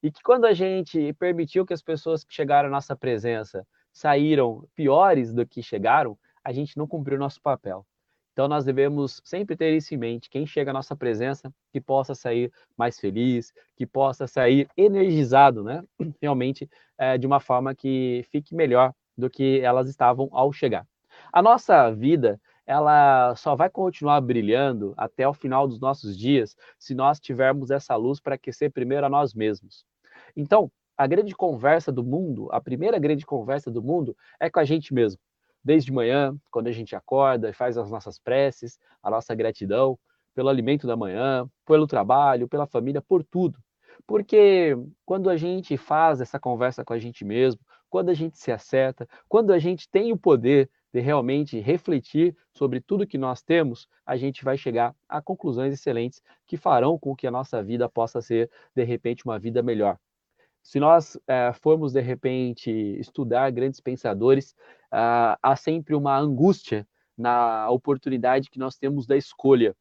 [0.03, 4.67] E que quando a gente permitiu que as pessoas que chegaram à nossa presença saíram
[4.75, 7.87] piores do que chegaram, a gente não cumpriu nosso papel.
[8.33, 12.15] Então nós devemos sempre ter isso em mente, quem chega à nossa presença, que possa
[12.15, 15.85] sair mais feliz, que possa sair energizado, né?
[16.23, 20.87] Realmente é, de uma forma que fique melhor do que elas estavam ao chegar.
[21.33, 26.95] A nossa vida, ela só vai continuar brilhando até o final dos nossos dias se
[26.95, 29.85] nós tivermos essa luz para aquecer primeiro a nós mesmos.
[30.37, 34.65] Então, a grande conversa do mundo, a primeira grande conversa do mundo é com a
[34.65, 35.19] gente mesmo.
[35.63, 39.99] Desde manhã, quando a gente acorda e faz as nossas preces, a nossa gratidão
[40.35, 43.59] pelo alimento da manhã, pelo trabalho, pela família, por tudo.
[44.07, 48.53] Porque quando a gente faz essa conversa com a gente mesmo, quando a gente se
[48.53, 53.89] acerta, quando a gente tem o poder de realmente refletir sobre tudo que nós temos,
[54.05, 58.21] a gente vai chegar a conclusões excelentes que farão com que a nossa vida possa
[58.21, 59.99] ser, de repente, uma vida melhor.
[60.63, 64.55] Se nós é, formos, de repente, estudar grandes pensadores,
[64.91, 66.87] ah, há sempre uma angústia
[67.17, 69.77] na oportunidade que nós temos da escolha.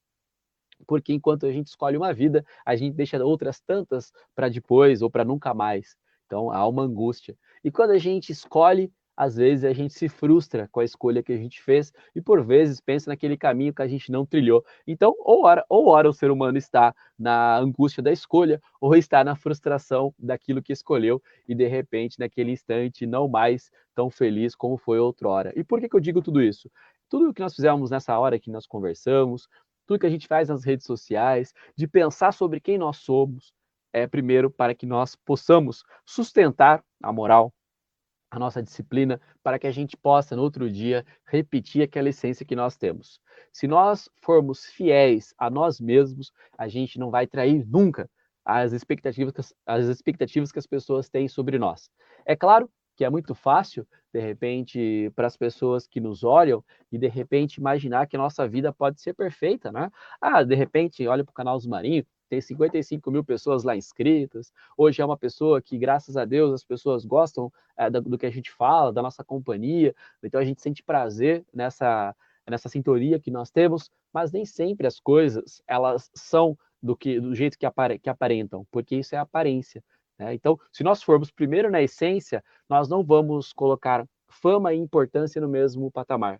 [0.87, 5.09] porque enquanto a gente escolhe uma vida, a gente deixa outras tantas para depois ou
[5.09, 5.97] para nunca mais.
[6.25, 7.37] Então há uma angústia.
[7.63, 11.33] E quando a gente escolhe, às vezes a gente se frustra com a escolha que
[11.33, 14.63] a gente fez e por vezes pensa naquele caminho que a gente não trilhou.
[14.87, 19.21] Então, ou ora, ou ora o ser humano está na angústia da escolha, ou está
[19.21, 24.77] na frustração daquilo que escolheu e de repente, naquele instante, não mais tão feliz como
[24.77, 25.51] foi outrora.
[25.53, 26.71] E por que, que eu digo tudo isso?
[27.09, 29.49] Tudo o que nós fizemos nessa hora que nós conversamos,
[29.85, 33.53] tudo que a gente faz nas redes sociais, de pensar sobre quem nós somos,
[33.91, 37.53] é primeiro para que nós possamos sustentar a moral,
[38.31, 42.55] a nossa disciplina, para que a gente possa, no outro dia, repetir aquela essência que
[42.55, 43.19] nós temos.
[43.51, 48.09] Se nós formos fiéis a nós mesmos, a gente não vai trair nunca
[48.45, 51.89] as expectativas, as expectativas que as pessoas têm sobre nós.
[52.25, 56.97] É claro que é muito fácil, de repente, para as pessoas que nos olham e
[56.97, 59.89] de repente imaginar que a nossa vida pode ser perfeita, né?
[60.19, 64.53] Ah, de repente, olha para o canal Marinho, tem 55 mil pessoas lá inscritas.
[64.77, 68.25] Hoje é uma pessoa que, graças a Deus, as pessoas gostam é, do, do, que
[68.25, 69.95] a gente fala, da nossa companhia.
[70.23, 72.15] Então a gente sente prazer nessa,
[72.47, 77.35] nessa sintonia que nós temos, mas nem sempre as coisas elas são do que do
[77.35, 79.83] jeito que, apare, que aparentam, porque isso é aparência.
[80.17, 80.33] Né?
[80.33, 85.49] Então, se nós formos primeiro na essência, nós não vamos colocar fama e importância no
[85.49, 86.39] mesmo patamar.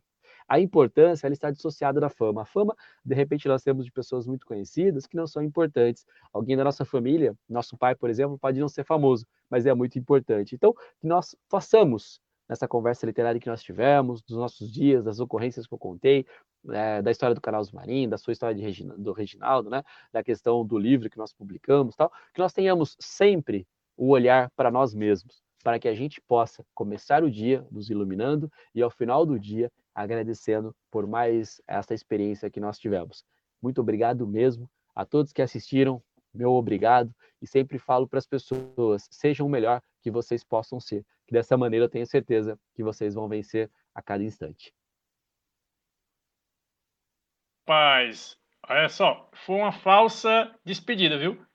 [0.49, 2.41] A importância ela está dissociada da fama.
[2.41, 2.75] A fama,
[3.05, 6.05] de repente, nós temos de pessoas muito conhecidas que não são importantes.
[6.33, 9.99] Alguém da nossa família, nosso pai, por exemplo, pode não ser famoso, mas é muito
[9.99, 10.55] importante.
[10.55, 12.19] Então, que nós façamos
[12.49, 16.25] nessa conversa literária que nós tivemos, dos nossos dias, das ocorrências que eu contei,
[16.71, 20.65] é, da história do Carlos Marim, da sua história Regina, do Reginaldo, né, da questão
[20.65, 25.43] do livro que nós publicamos, tal, que nós tenhamos sempre o olhar para nós mesmos,
[25.63, 29.71] para que a gente possa começar o dia nos iluminando e ao final do dia
[29.99, 33.25] agradecendo por mais essa experiência que nós tivemos.
[33.61, 36.01] Muito obrigado mesmo a todos que assistiram,
[36.33, 41.05] meu obrigado e sempre falo para as pessoas, sejam o melhor que vocês possam ser,
[41.27, 44.73] que dessa maneira eu tenho certeza que vocês vão vencer a cada instante.
[47.65, 48.37] Paz,
[48.69, 51.45] olha só, foi uma falsa despedida, viu?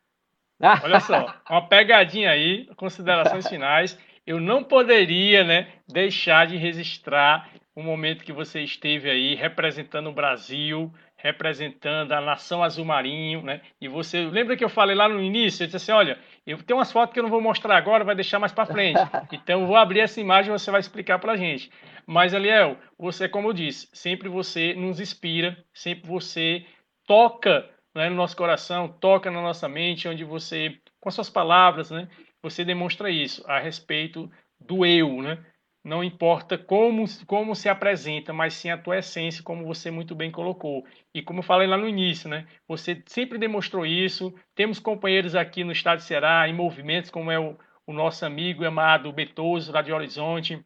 [0.84, 3.98] Olha só, uma pegadinha aí, considerações finais.
[4.24, 10.12] Eu não poderia, né, deixar de registrar o momento que você esteve aí representando o
[10.12, 13.62] Brasil, representando a nação azul marinho, né?
[13.80, 16.78] E você lembra que eu falei lá no início, eu disse assim, olha, eu tenho
[16.78, 19.00] umas fotos que eu não vou mostrar agora, vai deixar mais para frente.
[19.32, 21.70] Então eu vou abrir essa imagem e você vai explicar para a gente.
[22.06, 26.64] Mas, Aliel, você, como eu disse, sempre você nos inspira, sempre você
[27.06, 31.90] toca né, no nosso coração, toca na nossa mente, onde você, com as suas palavras,
[31.90, 32.08] né,
[32.42, 35.38] você demonstra isso a respeito do eu, né?
[35.84, 40.30] Não importa como, como se apresenta, mas sim a tua essência, como você muito bem
[40.30, 40.82] colocou.
[41.12, 42.46] E como eu falei lá no início, né?
[42.66, 44.34] Você sempre demonstrou isso.
[44.54, 47.54] Temos companheiros aqui no estado de Ceará, em movimentos, como é o,
[47.86, 50.64] o nosso amigo amado Betoso, lá de Horizonte.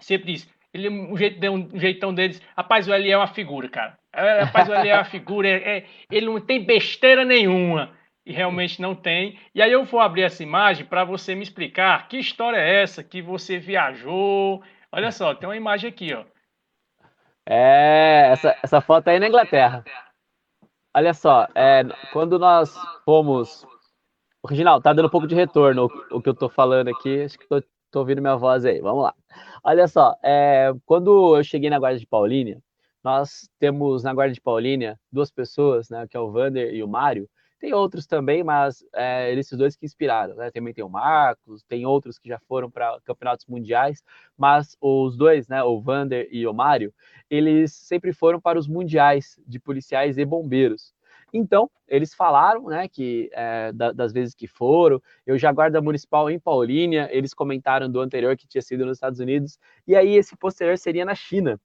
[0.00, 2.42] Sempre diz, ele, um, jeito, um jeitão deles.
[2.56, 3.96] Rapaz, o Eli é uma figura, cara.
[4.12, 5.48] É, rapaz, o Eli é uma figura.
[5.48, 7.95] É, é, ele não tem besteira nenhuma.
[8.26, 9.38] E realmente não tem.
[9.54, 13.04] E aí eu vou abrir essa imagem para você me explicar que história é essa
[13.04, 14.60] que você viajou.
[14.90, 16.24] Olha só, tem uma imagem aqui, ó.
[17.48, 19.84] É, essa, essa foto aí na Inglaterra.
[20.92, 23.64] Olha só, é, quando nós fomos.
[24.42, 27.22] Original, tá dando um pouco de retorno o, o que eu tô falando aqui.
[27.22, 27.62] Acho que tô,
[27.92, 28.80] tô ouvindo minha voz aí.
[28.80, 29.14] Vamos lá.
[29.62, 32.60] Olha só, é, quando eu cheguei na Guarda de Paulínia,
[33.04, 36.88] nós temos na Guarda de Paulínia duas pessoas, né, que é o Vander e o
[36.88, 37.28] Mário.
[37.58, 40.34] Tem outros também, mas é, esses dois que inspiraram.
[40.34, 40.50] Né?
[40.50, 44.02] Também tem o Marcos, tem outros que já foram para campeonatos mundiais,
[44.36, 46.92] mas os dois, né, o Vander e o Mário,
[47.30, 50.94] eles sempre foram para os mundiais de policiais e bombeiros.
[51.32, 56.38] Então, eles falaram, né, que é, das vezes que foram, eu já guarda municipal em
[56.38, 60.78] Paulínia, eles comentaram do anterior que tinha sido nos Estados Unidos, e aí esse posterior
[60.78, 61.60] seria na China.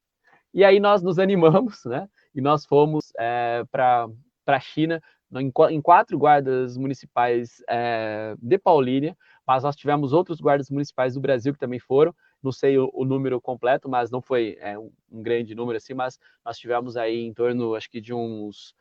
[0.54, 4.10] E aí nós nos animamos, né, e nós fomos é, para
[4.48, 5.02] a China
[5.40, 9.16] em quatro guardas municipais é, de Paulínia,
[9.48, 12.14] mas nós tivemos outros guardas municipais do Brasil que também foram,
[12.44, 16.20] não sei o, o número completo, mas não foi é, um, grande número assim, mas
[16.44, 18.76] nós tivemos aí em torno, acho que de uns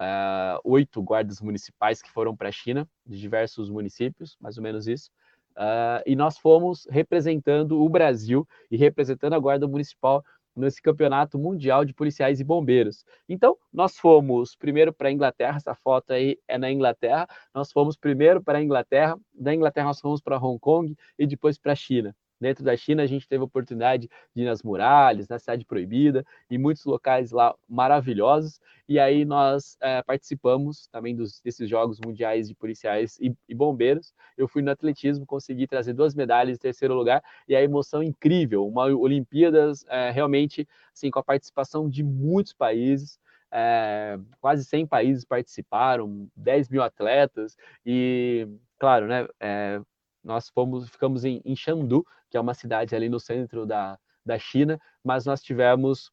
[0.00, 4.86] uh, oito guardas municipais que foram para a China, de diversos municípios, mais ou menos
[4.86, 5.10] isso.
[5.56, 10.22] Uh, e nós fomos representando o Brasil e representando a Guarda Municipal
[10.56, 13.04] nesse campeonato mundial de policiais e bombeiros.
[13.28, 17.96] Então, nós fomos primeiro para a Inglaterra, essa foto aí é na Inglaterra, nós fomos
[17.96, 21.76] primeiro para a Inglaterra, da Inglaterra nós fomos para Hong Kong e depois para a
[21.76, 22.14] China.
[22.40, 26.24] Dentro da China, a gente teve a oportunidade de ir nas muralhas, na Cidade Proibida,
[26.50, 28.60] e muitos locais lá maravilhosos.
[28.88, 34.12] E aí nós é, participamos também dos, desses Jogos Mundiais de Policiais e, e, Bombeiros.
[34.36, 38.66] Eu fui no atletismo, consegui trazer duas medalhas em terceiro lugar, e a emoção incrível.
[38.66, 43.18] Uma Olimpíadas é, realmente assim, com a participação de muitos países.
[43.50, 47.56] É, quase 100 países participaram, 10 mil atletas,
[47.86, 48.46] e
[48.78, 49.80] claro, né, é,
[50.26, 51.54] nós fomos, ficamos em, em
[52.28, 56.10] que é uma cidade ali no centro da, da China, mas nós tivemos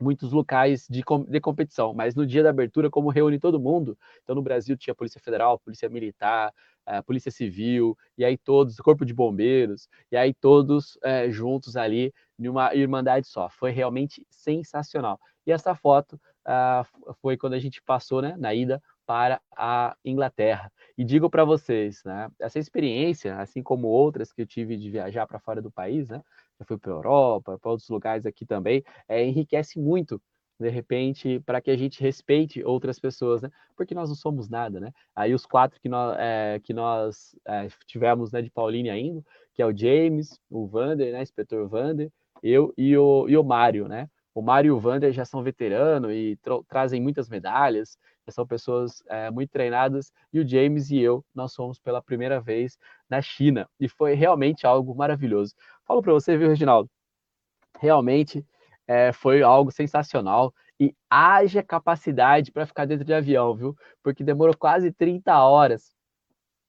[0.00, 4.34] muitos locais de, de competição, mas no dia da abertura, como reúne todo mundo, então
[4.34, 6.52] no Brasil tinha Polícia Federal, Polícia Militar,
[6.86, 12.12] a Polícia Civil, e aí todos, Corpo de Bombeiros, e aí todos é, juntos ali,
[12.38, 13.48] numa irmandade só.
[13.50, 15.20] Foi realmente sensacional.
[15.46, 16.84] E essa foto ah,
[17.20, 20.72] foi quando a gente passou né, na ida para a Inglaterra.
[20.96, 25.26] E digo para vocês, né, essa experiência, assim como outras que eu tive de viajar
[25.26, 26.22] para fora do país, né,
[26.58, 30.20] já fui para a Europa, para outros lugares aqui também, é, enriquece muito,
[30.58, 34.78] de repente, para que a gente respeite outras pessoas, né, porque nós não somos nada,
[34.80, 34.92] né.
[35.14, 39.62] Aí os quatro que nós, é, que nós é, tivemos né, de Pauline ainda, que
[39.62, 42.10] é o James, o Vander, né, inspetor Vander,
[42.42, 46.10] eu e o, e o Mário, né, o Mário e o Vander já são veteranos
[46.12, 46.36] e
[46.68, 47.96] trazem muitas medalhas,
[48.32, 52.78] são pessoas é, muito treinadas, e o James e eu, nós fomos pela primeira vez
[53.08, 55.54] na China, e foi realmente algo maravilhoso.
[55.84, 56.90] Falo para você, viu, Reginaldo?
[57.78, 58.44] Realmente
[58.86, 63.76] é, foi algo sensacional, e haja capacidade para ficar dentro de avião, viu?
[64.02, 65.94] Porque demorou quase 30 horas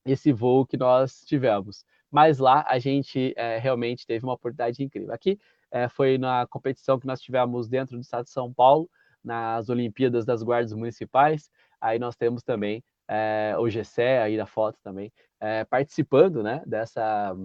[0.06, 1.84] esse voo que nós tivemos.
[2.12, 5.14] Mas lá a gente é, realmente teve uma oportunidade incrível.
[5.14, 5.40] Aqui
[5.72, 8.90] é, foi na competição que nós tivemos dentro do estado de São Paulo,
[9.26, 11.50] nas Olimpíadas das Guardas Municipais.
[11.82, 17.36] Aí nós temos também é, o Gessé, aí da foto também, é, participando né, dessa,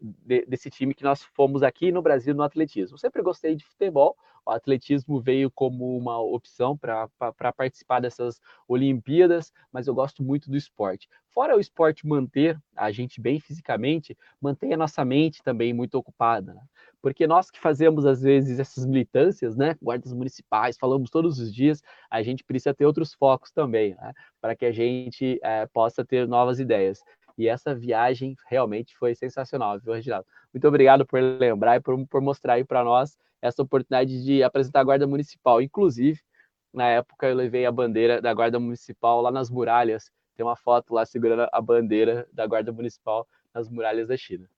[0.00, 2.98] de, desse time que nós fomos aqui no Brasil no atletismo.
[2.98, 4.16] Sempre gostei de futebol,
[4.46, 7.08] o atletismo veio como uma opção para
[7.56, 11.08] participar dessas Olimpíadas, mas eu gosto muito do esporte.
[11.28, 16.54] Fora o esporte manter a gente bem fisicamente, mantém a nossa mente também muito ocupada.
[16.54, 16.62] Né?
[17.00, 19.76] Porque nós que fazemos, às vezes, essas militâncias, né?
[19.82, 24.12] Guardas municipais, falamos todos os dias, a gente precisa ter outros focos também, né?
[24.40, 27.02] Para que a gente é, possa ter novas ideias.
[27.36, 30.26] E essa viagem realmente foi sensacional, viu, Reginaldo?
[30.52, 34.80] Muito obrigado por lembrar e por, por mostrar aí para nós essa oportunidade de apresentar
[34.80, 35.60] a Guarda Municipal.
[35.60, 36.20] Inclusive,
[36.72, 40.10] na época, eu levei a bandeira da Guarda Municipal lá nas muralhas.
[40.36, 44.48] Tem uma foto lá segurando a bandeira da Guarda Municipal nas muralhas da China.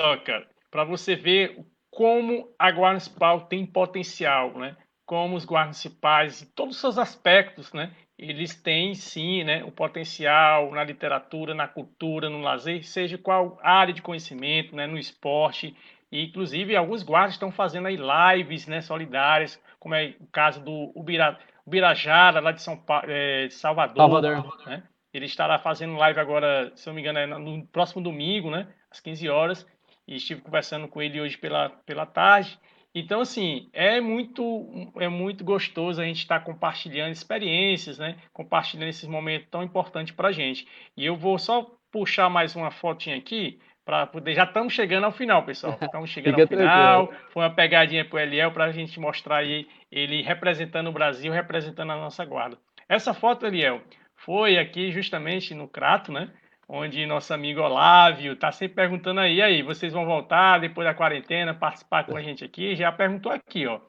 [0.00, 4.76] Só, cara, para você ver como a Guarda Municipal tem potencial, né?
[5.08, 7.90] Como os guardas municipais, em todos os seus aspectos, né?
[8.18, 13.94] eles têm sim né, o potencial na literatura, na cultura, no lazer, seja qual área
[13.94, 15.76] de conhecimento, né, no esporte.
[16.10, 20.92] E, inclusive, alguns guardas estão fazendo aí lives né, solidárias, como é o caso do
[20.96, 23.02] Ubira, Ubirajara, lá de, São pa...
[23.06, 23.96] é, Salvador.
[23.96, 24.66] Salvador.
[24.66, 24.82] Né?
[25.14, 28.98] Ele estará fazendo live agora, se não me engano, é no próximo domingo, né, às
[28.98, 29.66] 15 horas.
[30.08, 32.58] E estive conversando com ele hoje pela, pela tarde.
[32.98, 38.16] Então, assim, é muito, é muito gostoso a gente estar compartilhando experiências, né?
[38.32, 40.66] Compartilhando esses momentos tão importantes para a gente.
[40.96, 44.34] E eu vou só puxar mais uma fotinha aqui para poder.
[44.34, 45.78] Já estamos chegando ao final, pessoal.
[45.80, 47.06] Estamos chegando ao final.
[47.06, 47.30] Tranquilo.
[47.32, 51.32] Foi uma pegadinha para o Eliel para a gente mostrar aí ele representando o Brasil,
[51.32, 52.58] representando a nossa guarda.
[52.88, 53.80] Essa foto, Eliel,
[54.14, 56.30] foi aqui justamente no Crato, né?
[56.68, 61.54] Onde nosso amigo Olávio está sempre perguntando aí, aí, vocês vão voltar depois da quarentena,
[61.54, 62.76] participar com a gente aqui?
[62.76, 63.80] Já perguntou aqui, ó.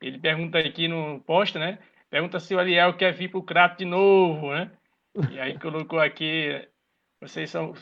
[0.00, 1.78] Ele pergunta aqui no post, né?
[2.08, 4.70] Pergunta se o Ariel quer vir para o Crato de novo, né?
[5.32, 6.66] E aí colocou aqui,
[7.20, 7.74] vocês são,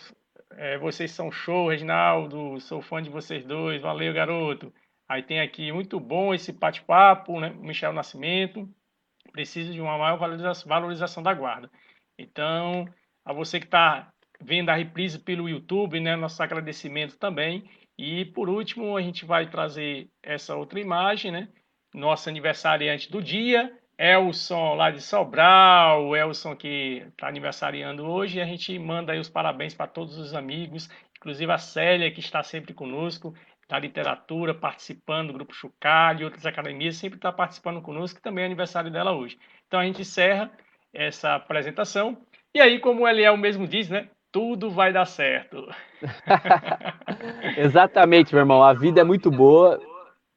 [0.52, 4.72] é, vocês são show, Reginaldo, sou fã de vocês dois, valeu, garoto.
[5.08, 7.50] Aí tem aqui, muito bom esse bate-papo, né?
[7.50, 8.68] Michel Nascimento,
[9.32, 10.16] preciso de uma maior
[10.66, 11.70] valorização, da guarda.
[12.18, 12.86] Então,
[13.24, 14.10] a você que está
[14.42, 16.16] vendo a reprise pelo YouTube, né?
[16.16, 17.68] Nosso agradecimento também.
[17.98, 21.48] E por último, a gente vai trazer essa outra imagem, né?
[21.94, 28.38] Nosso aniversariante do dia, Elson lá de Sobral, o Elson que está aniversariando hoje.
[28.38, 32.20] E a gente manda aí os parabéns para todos os amigos, inclusive a Célia, que
[32.20, 33.34] está sempre conosco,
[33.68, 38.42] da literatura, participando do Grupo Chucalho e outras academias, sempre está participando conosco, que também
[38.42, 39.38] é aniversário dela hoje.
[39.66, 40.50] Então a gente encerra
[40.92, 42.16] essa apresentação.
[42.54, 44.08] E aí, como o Eliel mesmo diz, né?
[44.36, 45.66] Tudo vai dar certo.
[47.56, 48.62] Exatamente, meu irmão.
[48.62, 49.80] A vida é muito boa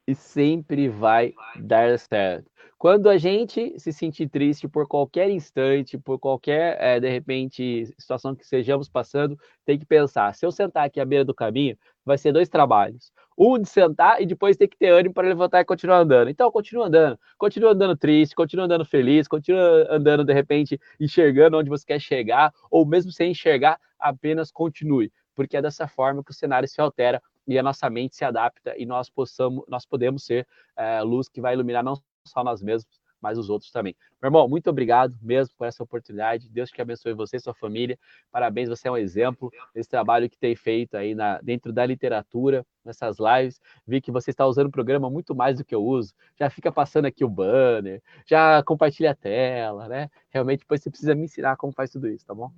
[0.08, 2.50] e sempre vai dar certo.
[2.78, 8.34] Quando a gente se sentir triste por qualquer instante, por qualquer, é, de repente, situação
[8.34, 12.16] que estejamos passando, tem que pensar: se eu sentar aqui à beira do caminho, vai
[12.16, 13.12] ser dois trabalhos.
[13.42, 16.28] Um de sentar e depois ter que ter ânimo para levantar e continuar andando.
[16.28, 17.18] Então, continua andando.
[17.38, 22.52] Continua andando triste, continua andando feliz, continua andando, de repente, enxergando onde você quer chegar,
[22.70, 25.10] ou mesmo sem enxergar, apenas continue.
[25.34, 28.74] Porque é dessa forma que o cenário se altera e a nossa mente se adapta
[28.76, 30.46] e nós possamos, nós podemos ser
[30.76, 31.94] é, luz que vai iluminar não
[32.26, 33.94] só nós mesmos, mas os outros também.
[34.20, 36.48] Meu irmão, muito obrigado mesmo por essa oportunidade.
[36.48, 37.98] Deus te abençoe você e sua família.
[38.30, 42.64] Parabéns, você é um exemplo desse trabalho que tem feito aí na, dentro da literatura,
[42.84, 43.60] nessas lives.
[43.86, 46.14] Vi que você está usando o programa muito mais do que eu uso.
[46.38, 50.10] Já fica passando aqui o banner, já compartilha a tela, né?
[50.30, 52.50] Realmente depois você precisa me ensinar como faz tudo isso, tá bom?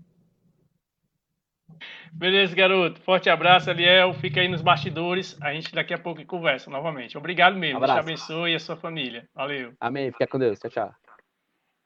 [2.12, 3.00] Beleza, garoto.
[3.00, 4.12] Forte abraço, Aliel.
[4.14, 5.36] Fica aí nos bastidores.
[5.40, 7.16] A gente daqui a pouco conversa novamente.
[7.18, 7.80] Obrigado mesmo.
[7.80, 9.26] Deus te abençoe e a sua família.
[9.34, 9.72] Valeu.
[9.80, 10.10] Amém.
[10.12, 10.58] Fica com Deus.
[10.58, 10.94] Tchau, tchau.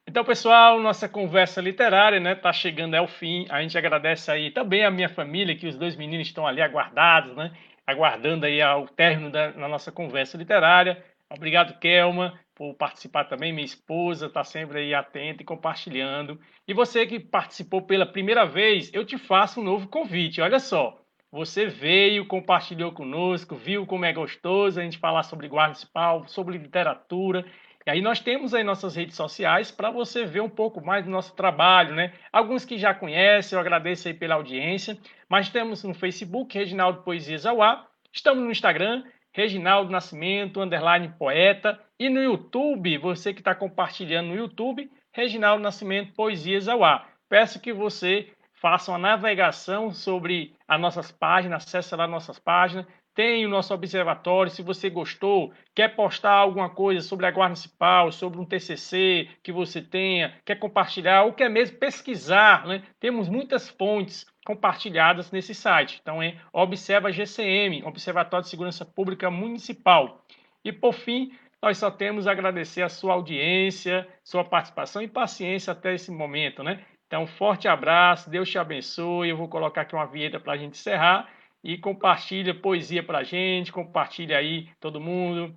[0.08, 3.44] Então, pessoal, nossa conversa literária, né, tá chegando ao fim.
[3.50, 7.34] A gente agradece aí também a minha família, que os dois meninos estão ali aguardados,
[7.34, 7.52] né,
[7.84, 11.04] aguardando aí ao término da nossa conversa literária.
[11.28, 13.53] Obrigado, Kelma por participar também.
[13.53, 16.41] Minha esposa está sempre aí atenta e compartilhando.
[16.66, 20.41] E você que participou pela primeira vez, eu te faço um novo convite.
[20.41, 20.99] Olha só,
[21.31, 26.57] você veio, compartilhou conosco, viu como é gostoso a gente falar sobre guarda municipal, sobre
[26.57, 27.45] literatura.
[27.87, 31.11] E aí nós temos aí nossas redes sociais para você ver um pouco mais do
[31.11, 32.15] nosso trabalho, né?
[32.33, 34.99] Alguns que já conhecem, eu agradeço aí pela audiência.
[35.28, 37.87] Mas temos no Facebook, Reginaldo Poesias Auá.
[38.11, 39.05] Estamos no Instagram,
[39.36, 41.78] Reginaldo Nascimento, underline poeta.
[41.98, 47.06] E no YouTube, você que está compartilhando no YouTube, Reginaldo Nascimento Poesias ao Ar.
[47.28, 53.44] Peço que você faça uma navegação sobre as nossas páginas, acesse lá nossas páginas, tem
[53.44, 54.50] o nosso observatório.
[54.50, 59.52] Se você gostou, quer postar alguma coisa sobre a Guarda Municipal, sobre um TCC que
[59.52, 62.82] você tenha, quer compartilhar ou quer mesmo pesquisar, né?
[62.98, 65.98] temos muitas fontes compartilhadas nesse site.
[66.01, 70.24] Então é Observa GCM, Observatório de Segurança Pública Municipal.
[70.64, 75.73] E por fim, nós só temos a agradecer a sua audiência, sua participação e paciência
[75.73, 76.85] até esse momento, né?
[77.06, 79.28] Então, forte abraço, Deus te abençoe.
[79.28, 81.28] Eu vou colocar aqui uma vinheta para a gente encerrar
[81.62, 85.56] e compartilha poesia para a gente, compartilha aí todo mundo,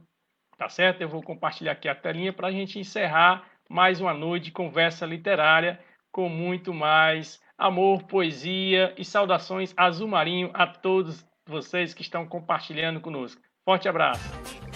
[0.57, 1.01] tá certo?
[1.01, 5.05] Eu vou compartilhar aqui a telinha para a gente encerrar mais uma noite de conversa
[5.05, 5.79] literária
[6.11, 13.01] com muito mais amor, poesia e saudações azul marinho a todos vocês que estão compartilhando
[13.01, 13.41] conosco.
[13.65, 14.68] Forte abraço.